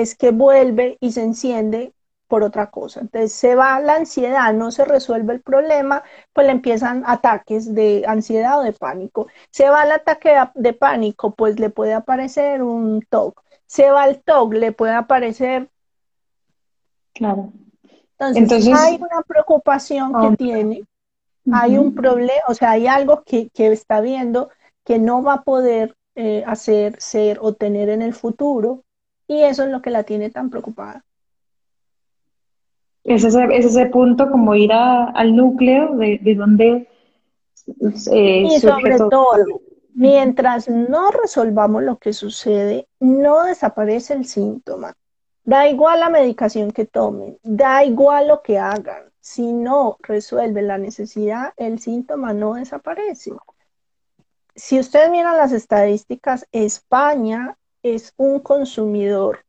[0.00, 1.92] es que vuelve y se enciende
[2.28, 3.00] por otra cosa.
[3.00, 8.04] Entonces se va la ansiedad, no se resuelve el problema, pues le empiezan ataques de
[8.06, 9.26] ansiedad o de pánico.
[9.50, 13.42] Se va el ataque de pánico, pues le puede aparecer un TOC.
[13.66, 15.68] Se va el TOC, le puede aparecer...
[17.14, 17.52] Claro.
[18.18, 20.84] Entonces, hay una preocupación que tiene,
[21.52, 24.50] hay un problema, o sea, hay algo que, está viendo
[24.84, 28.82] que no va a poder eh, hacer, ser o tener en el futuro,
[29.28, 31.04] y eso es lo que la tiene tan preocupada.
[33.04, 36.88] Es ese, es ese punto como ir al núcleo de, de donde...
[38.10, 39.60] Eh, y sobre todo,
[39.92, 44.94] mientras no resolvamos lo que sucede, no desaparece el síntoma.
[45.44, 49.04] Da igual la medicación que tomen, da igual lo que hagan.
[49.20, 53.32] Si no resuelve la necesidad, el síntoma no desaparece.
[54.54, 59.44] Si ustedes miran las estadísticas, España es un consumidor.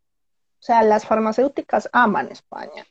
[0.60, 2.86] O sea, las farmacéuticas aman España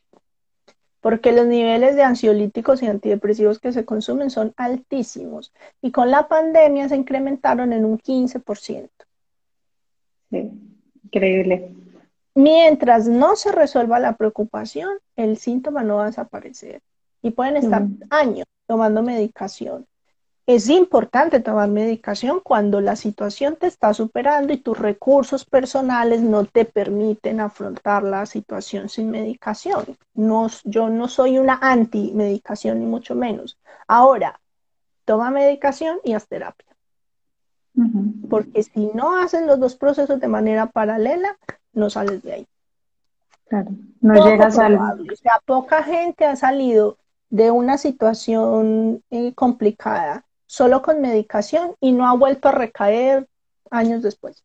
[1.01, 6.29] porque los niveles de ansiolíticos y antidepresivos que se consumen son altísimos y con la
[6.29, 8.89] pandemia se incrementaron en un 15%.
[10.31, 10.51] Sí,
[11.05, 11.73] increíble.
[12.35, 16.83] Mientras no se resuelva la preocupación, el síntoma no va a desaparecer
[17.23, 19.87] y pueden estar años tomando medicación
[20.49, 26.47] es importante tomar medicación cuando la situación te está superando y tus recursos personales no
[26.47, 29.99] te permiten afrontar la situación sin medicación.
[30.15, 33.59] No, yo no soy una anti-medicación ni mucho menos.
[33.87, 34.41] Ahora,
[35.05, 36.75] toma medicación y haz terapia.
[38.31, 41.37] Porque si no hacen los dos procesos de manera paralela,
[41.75, 42.47] no sales de ahí.
[43.49, 43.69] Claro,
[44.01, 44.77] no llegas al...
[44.77, 46.97] O sea, poca gente ha salido
[47.29, 53.29] de una situación eh, complicada solo con medicación y no ha vuelto a recaer
[53.71, 54.43] años después.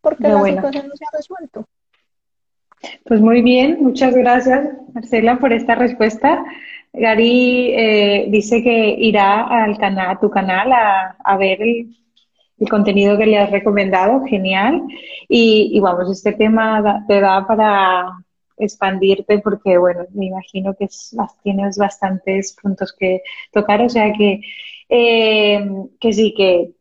[0.00, 1.66] Porque la situación no se ha resuelto.
[3.04, 6.44] Pues muy bien, muchas gracias Marcela por esta respuesta.
[6.92, 11.96] Gary eh, dice que irá al canal, a tu canal a, ver el,
[12.68, 14.82] contenido que le has recomendado, genial.
[15.28, 18.06] Y, y vamos, este tema te da para
[18.64, 20.88] expandirte porque, bueno, me imagino que
[21.42, 24.40] tienes bastantes puntos que tocar, o sea que,
[24.88, 25.64] eh,
[26.00, 26.72] que sí, que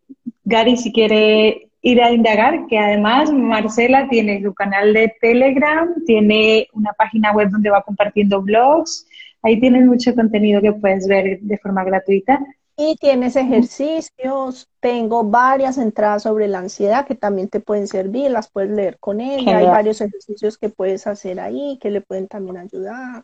[0.43, 6.67] Gary si quiere ir a indagar, que además Marcela tiene su canal de Telegram, tiene
[6.73, 9.07] una página web donde va compartiendo blogs,
[9.41, 12.39] ahí tienes mucho contenido que puedes ver de forma gratuita.
[12.84, 18.49] Y tienes ejercicios, tengo varias entradas sobre la ansiedad que también te pueden servir, las
[18.49, 22.57] puedes leer con ella, hay varios ejercicios que puedes hacer ahí que le pueden también
[22.57, 23.23] ayudar.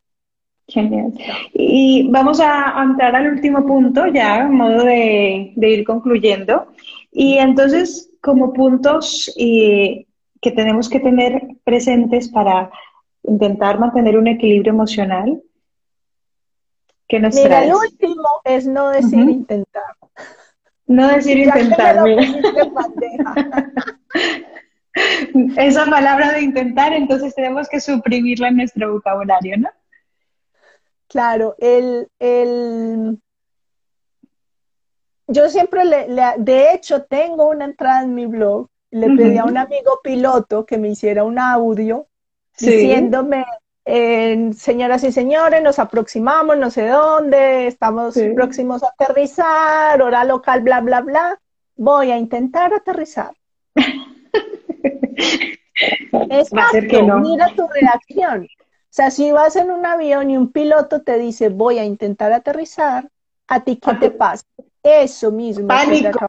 [0.68, 1.12] Genial.
[1.56, 6.68] Y vamos a entrar al último punto ya, en modo de, ir concluyendo.
[7.12, 12.70] Y entonces, como puntos que tenemos que tener presentes para
[13.24, 15.42] intentar mantener un equilibrio emocional,
[17.10, 19.96] Mira, el último es no decir intentar.
[20.88, 22.06] No decir intentar,
[25.58, 29.70] Esa palabra de intentar, entonces tenemos que suprimirla en nuestro vocabulario, ¿no?
[31.08, 33.20] Claro, el, el...
[35.28, 39.58] yo siempre le, de hecho, tengo una entrada en mi blog, le pedí a un
[39.58, 42.08] amigo piloto que me hiciera un audio
[42.58, 43.46] diciéndome
[43.88, 50.82] señoras y señores, nos aproximamos, no sé dónde, estamos próximos a aterrizar, hora local, bla,
[50.82, 51.40] bla, bla.
[51.76, 53.34] Voy a intentar aterrizar.
[56.30, 56.50] es
[56.90, 57.20] que no.
[57.20, 58.44] mira tu reacción.
[58.44, 62.34] O sea, si vas en un avión y un piloto te dice, voy a intentar
[62.34, 63.10] aterrizar,
[63.48, 64.46] ¿a ti qué te pasa?
[64.84, 65.68] Eso mismo.
[65.68, 66.20] Pánico.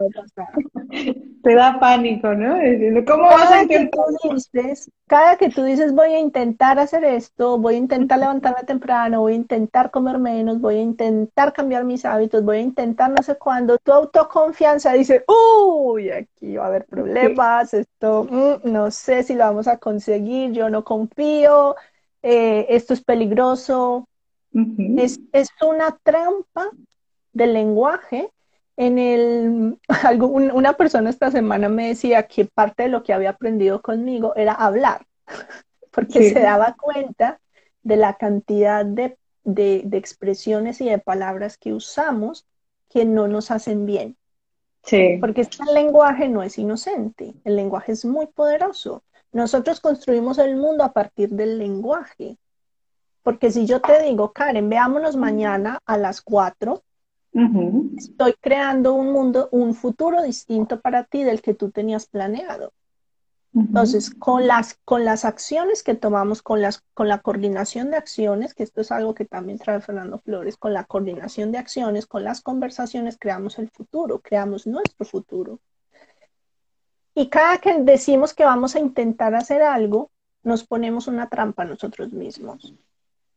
[1.43, 2.57] te da pánico, ¿no?
[3.07, 4.05] ¿Cómo vas a intentar?
[5.07, 9.33] cada que tú dices voy a intentar hacer esto, voy a intentar levantarme temprano, voy
[9.33, 13.37] a intentar comer menos, voy a intentar cambiar mis hábitos, voy a intentar no sé
[13.37, 19.35] cuándo, tu autoconfianza dice, uy, aquí va a haber problemas, esto mm, no sé si
[19.35, 21.77] lo vamos a conseguir, yo no confío,
[22.23, 24.07] eh, esto es peligroso.
[24.53, 26.71] es, es una trampa
[27.33, 28.31] del lenguaje
[28.79, 29.79] en el,
[30.23, 34.53] una persona esta semana me decía que parte de lo que había aprendido conmigo era
[34.53, 35.05] hablar,
[35.91, 37.41] porque se daba cuenta
[37.83, 42.47] de la cantidad de, expresiones y de palabras que usamos
[42.89, 44.17] que no nos hacen bien.
[44.85, 45.19] Sí.
[45.21, 49.03] Porque este lenguaje no es inocente, el lenguaje es muy poderoso.
[49.33, 52.39] Nosotros construimos el mundo a partir del lenguaje.
[53.25, 56.83] Porque si yo te digo, Karen, veámonos mañana a las 4,
[57.97, 62.73] Estoy creando un mundo, un futuro distinto para ti del que tú tenías planeado.
[63.55, 68.55] Entonces, con las, con las acciones que tomamos, con, las, con la coordinación de acciones,
[68.55, 72.25] que esto es algo que también trae Fernando Flores, con la coordinación de acciones, con
[72.25, 75.61] las conversaciones, creamos el futuro, creamos nuestro futuro.
[77.15, 80.11] Y cada que decimos que vamos a intentar hacer algo,
[80.43, 82.75] nos ponemos una trampa nosotros mismos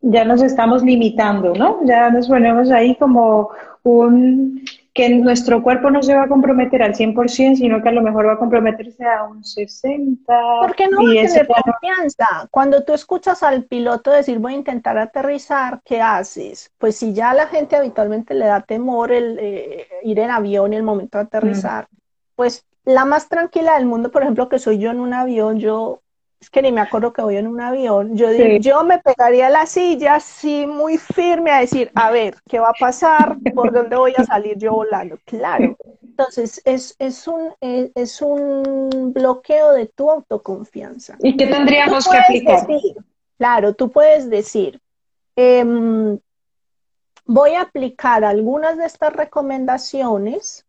[0.02, 1.80] ya nos estamos limitando, ¿no?
[1.86, 3.50] Ya nos ponemos ahí como
[3.84, 8.02] un que nuestro cuerpo no se va a comprometer al 100%, sino que a lo
[8.02, 10.18] mejor va a comprometerse a un 60%.
[10.62, 12.48] Porque no va a tener confianza.
[12.52, 16.72] Cuando tú escuchas al piloto decir voy a intentar aterrizar, ¿qué haces?
[16.78, 20.74] Pues si ya a la gente habitualmente le da temor el eh, ir en avión
[20.74, 21.88] y el momento de aterrizar,
[22.36, 26.02] pues la más tranquila del mundo, por ejemplo, que soy yo en un avión, yo
[26.42, 29.52] es que ni me acuerdo que voy en un avión, yo, yo me pegaría a
[29.52, 33.38] la silla así muy firme a decir, a ver, ¿qué va a pasar?
[33.54, 35.20] ¿Por dónde voy a salir yo volando?
[35.26, 35.78] Claro.
[36.02, 41.16] Entonces, es, es, un, es, un bloqueo de tu autoconfianza.
[41.22, 42.68] ¿Y qué tendríamos que aplicar?
[43.38, 44.82] claro, tú puedes decir,
[45.36, 46.18] em,
[47.26, 50.66] voy a aplicar algunas de estas recomendaciones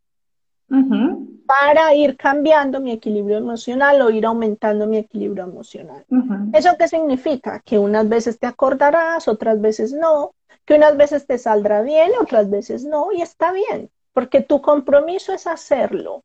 [1.46, 6.04] para ir cambiando mi equilibrio emocional o ir aumentando mi equilibrio emocional.
[6.52, 7.60] ¿Eso qué significa?
[7.60, 10.32] Que unas veces te acordarás, otras veces no,
[10.64, 15.32] que unas veces te saldrá bien, otras veces no, y está bien, porque tu compromiso
[15.32, 16.22] es hacerlo.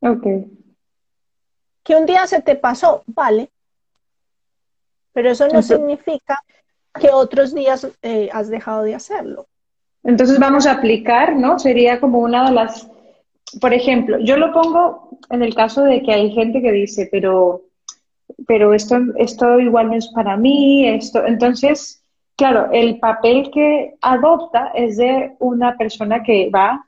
[0.00, 0.26] Ok.
[1.82, 3.50] Que un día se te pasó, vale,
[5.12, 6.44] pero eso no significa
[6.94, 9.46] que otros días eh, has dejado de hacerlo.
[10.04, 11.58] Entonces vamos a aplicar, ¿no?
[11.58, 12.88] Sería como una de las
[13.60, 17.62] por ejemplo, yo lo pongo en el caso de que hay gente que dice, pero,
[18.46, 21.24] pero esto, esto igual no es para mí, esto.
[21.24, 22.02] Entonces,
[22.36, 26.84] claro, el papel que adopta es de una persona que va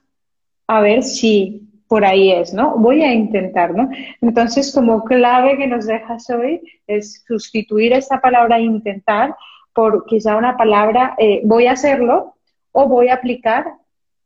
[0.67, 2.77] a ver si por ahí es, ¿no?
[2.77, 3.91] Voy a intentar, ¿no?
[4.21, 9.35] Entonces, como clave que nos dejas hoy es sustituir esta palabra intentar
[9.73, 12.37] por quizá una palabra eh, voy a hacerlo
[12.71, 13.65] o voy a aplicar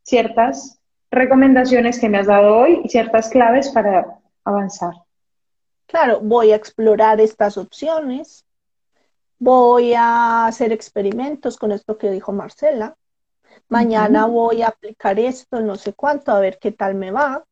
[0.03, 0.79] ciertas
[1.15, 4.93] recomendaciones que me has dado hoy y ciertas claves para avanzar.
[5.87, 8.45] Claro, voy a explorar estas opciones,
[9.39, 12.95] voy a hacer experimentos con esto que dijo Marcela,
[13.69, 17.45] mañana voy a aplicar esto, no sé cuánto, a ver qué tal me va.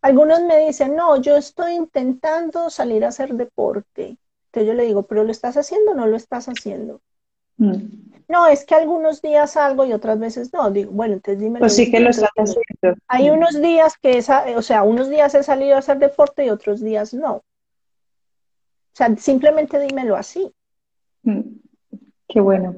[0.00, 4.18] Algunos me dicen, no, yo estoy intentando salir a hacer deporte.
[4.46, 7.00] Entonces yo le digo, pero ¿lo estás haciendo o no lo estás haciendo?
[7.56, 8.02] Mm.
[8.28, 10.70] No, es que algunos días salgo y otras veces no.
[10.70, 11.58] Digo, bueno, entonces dime.
[11.58, 12.54] Pues sí que lo haciendo.
[13.08, 16.50] Hay unos días que, esa, o sea, unos días he salido a hacer deporte y
[16.50, 17.34] otros días no.
[17.34, 17.44] O
[18.94, 20.50] sea, simplemente dímelo así.
[21.22, 21.40] Mm,
[22.28, 22.74] qué bueno.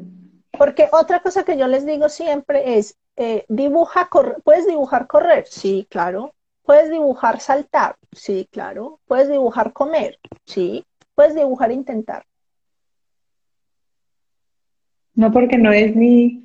[0.59, 4.09] Porque otra cosa que yo les digo siempre es, eh, dibuja,
[4.43, 5.47] ¿puedes dibujar correr?
[5.47, 6.35] Sí, claro.
[6.65, 7.97] ¿Puedes dibujar saltar?
[8.13, 9.01] Sí, claro.
[9.07, 10.19] ¿Puedes dibujar comer?
[10.47, 10.85] Sí.
[11.15, 12.25] ¿Puedes dibujar intentar?
[15.15, 16.43] No, porque no es ni...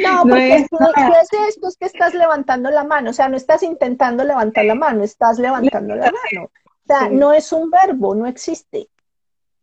[0.00, 3.36] No, porque es, si, es esto, es que estás levantando la mano, o sea, no
[3.36, 6.44] estás intentando levantar la mano, estás levantando la mano.
[6.46, 8.88] O sea, no es un verbo, no existe.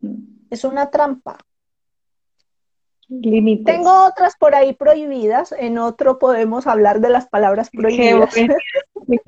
[0.02, 0.48] Mm.
[0.50, 1.38] Es una trampa.
[3.66, 8.34] Tengo otras por ahí prohibidas, en otro podemos hablar de las palabras prohibidas.
[9.06, 9.20] pues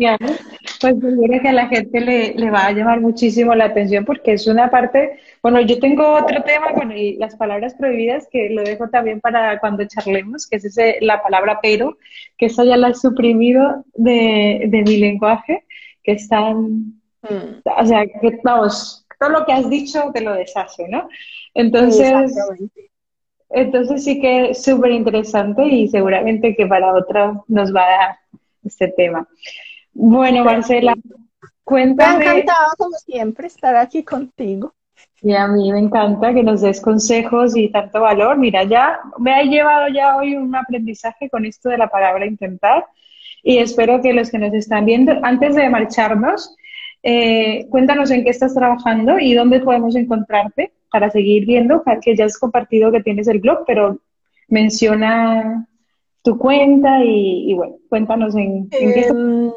[0.80, 4.72] seguro que a la gente le, va a llamar muchísimo la atención porque es una
[4.72, 9.60] parte, bueno, yo tengo otro tema con las palabras prohibidas que lo dejo también para
[9.60, 11.98] cuando charlemos, que es ese, la palabra pero,
[12.38, 15.66] que esa ya la he suprimido de, mi lenguaje,
[16.04, 17.64] que están, mm.
[17.66, 21.10] o sea, que vamos, todo lo que has dicho te lo deshace, ¿no?
[21.54, 22.34] Entonces...
[23.54, 28.16] Entonces sí que es súper interesante y seguramente que para otra nos va a dar
[28.64, 29.28] este tema.
[29.94, 30.96] Bueno, Marcela,
[31.64, 32.18] cuéntame.
[32.18, 34.74] Me ha encantado, como siempre, estar aquí contigo.
[35.22, 38.38] Y a mí me encanta que nos des consejos y tanto valor.
[38.38, 42.86] Mira, ya me ha llevado ya hoy un aprendizaje con esto de la palabra intentar
[43.44, 46.56] y espero que los que nos están viendo, antes de marcharnos,
[47.04, 52.26] eh, cuéntanos en qué estás trabajando y dónde podemos encontrarte para seguir viendo, que ya
[52.26, 54.00] has compartido que tienes el blog, pero
[54.48, 55.68] menciona
[56.22, 59.52] tu cuenta y, bueno, cuéntanos en, qué em,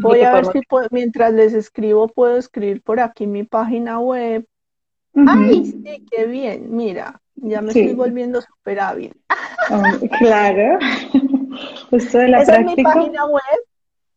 [0.00, 0.60] Voy a ver si
[0.92, 4.46] mientras les escribo puedo escribir por aquí mi página web
[5.14, 6.74] Ay, sí, qué bien.
[6.74, 9.12] Mira, ya me estoy volviendo súper hábil.
[9.70, 10.78] Oh, claro.
[11.90, 13.42] Esto de la Esa es mi página web.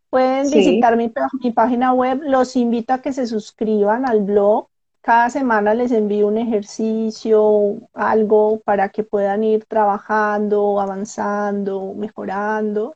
[0.09, 1.11] Pueden visitar mi,
[1.43, 2.21] mi, página web.
[2.23, 4.69] Los invito a que se suscriban al blog.
[5.05, 12.95] Cada semana les envío un ejercicio, algo para que puedan ir trabajando, avanzando, mejorando.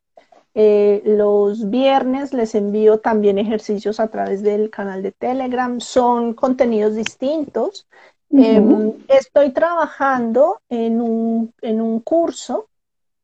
[0.56, 5.80] Eh, los viernes les envío también ejercicios a través del canal de Telegram.
[5.80, 7.86] Son contenidos distintos.
[8.32, 12.70] Em, estoy trabajando en un, en un, curso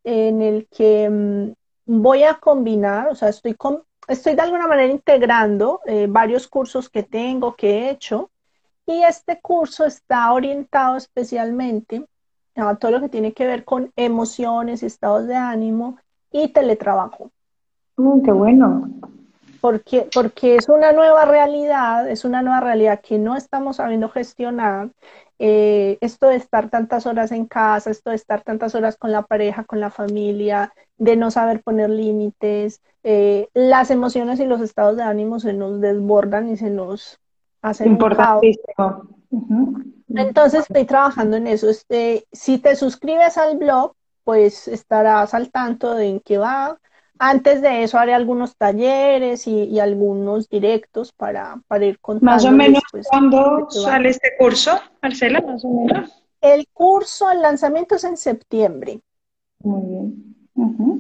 [0.04, 1.56] en el que em,
[1.88, 3.58] voy a combinar, o sea, estoy,
[4.08, 8.30] estoy de alguna manera integrando eh, varios cursos que tengo, que he hecho,
[8.86, 12.06] y este curso está orientado especialmente
[12.56, 15.98] a todo lo que tiene que ver con emociones, estados de ánimo
[16.32, 17.32] y teletrabajo.
[17.98, 18.90] Mm, qué bueno.
[19.60, 24.90] Porque, porque es una nueva realidad, es una nueva realidad que no estamos sabiendo gestionar.
[25.40, 29.24] Eh, esto de estar tantas horas en casa, esto de estar tantas horas con la
[29.24, 34.96] pareja, con la familia, de no saber poner límites, eh, las emociones y los estados
[34.96, 37.20] de ánimo se nos desbordan y se nos
[37.66, 39.10] hacen importantísimo.
[40.10, 41.70] Entonces estoy trabajando en eso.
[41.70, 43.94] Este, si te suscribes al blog,
[44.24, 46.78] pues estarás al tanto de en qué va.
[47.18, 52.32] Antes de eso haré algunos talleres y, algunos directos para, para ir contando.
[52.32, 55.42] Más o menos, pues, ¿cuándo sale este curso, Marcela?
[55.42, 56.12] Más o menos.
[56.42, 59.02] El curso, el lanzamiento es en septiembre.
[59.60, 60.35] Muy bien.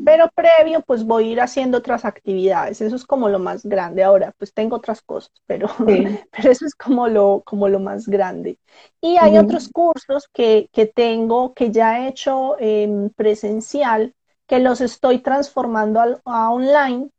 [0.03, 2.82] Pero previo, pues voy a ir haciendo otras actividades.
[2.82, 4.03] Eso es como lo más grande.
[4.03, 5.68] Ahora, pues tengo otras cosas, pero,
[6.32, 8.60] pero eso es como lo, como lo más grande.
[8.99, 14.14] Y hay otros cursos que, que, tengo, que ya he hecho en presencial,
[14.45, 17.10] que los estoy transformando a, online.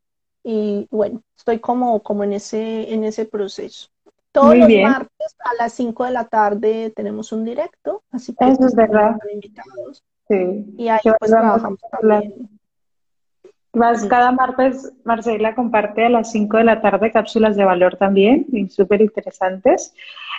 [0.43, 3.89] Y bueno, estoy como, como en, ese, en ese proceso.
[4.31, 8.67] Todos los martes a las 5 de la tarde tenemos un directo, así que eso
[8.67, 9.17] es verdad.
[9.33, 10.03] invitados.
[10.29, 10.65] Sí.
[10.77, 12.49] Y ahí pues trabajamos también.
[14.09, 19.01] cada martes Marcela comparte a las 5 de la tarde cápsulas de valor también, súper
[19.01, 19.93] interesantes.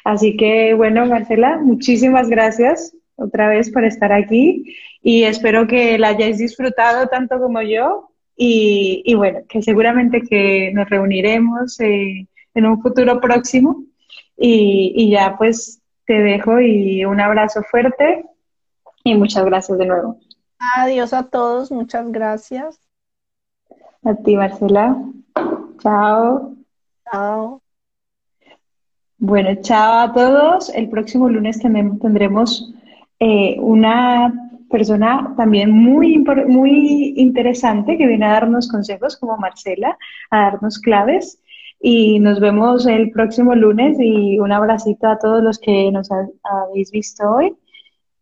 [0.04, 6.08] Así que bueno, Marcela, muchísimas gracias otra vez por estar aquí y espero que la
[6.08, 8.10] hayáis disfrutado tanto como yo
[8.40, 13.82] y, bueno, que seguramente que nos reuniremos eh, en un futuro próximo
[14.36, 18.24] y, y ya pues te dejo y un abrazo fuerte
[19.04, 20.18] y muchas gracias de nuevo.
[20.76, 22.80] Adiós a todos, muchas gracias.
[24.04, 24.96] A ti, Marcela.
[25.80, 26.54] Chao.
[27.10, 27.62] Chao.
[29.18, 30.68] Bueno, chao a todos.
[30.70, 32.72] El próximo lunes tendremos
[33.20, 34.32] eh, una
[34.70, 39.96] persona también muy, muy interesante que viene a darnos consejos como Marcela,
[40.30, 41.40] a darnos claves.
[41.80, 46.90] Y nos vemos el próximo lunes y un abracito a todos los que nos habéis
[46.90, 47.56] visto hoy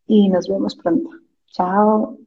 [0.06, 1.10] y nos vemos pronto.
[1.52, 2.18] Chao.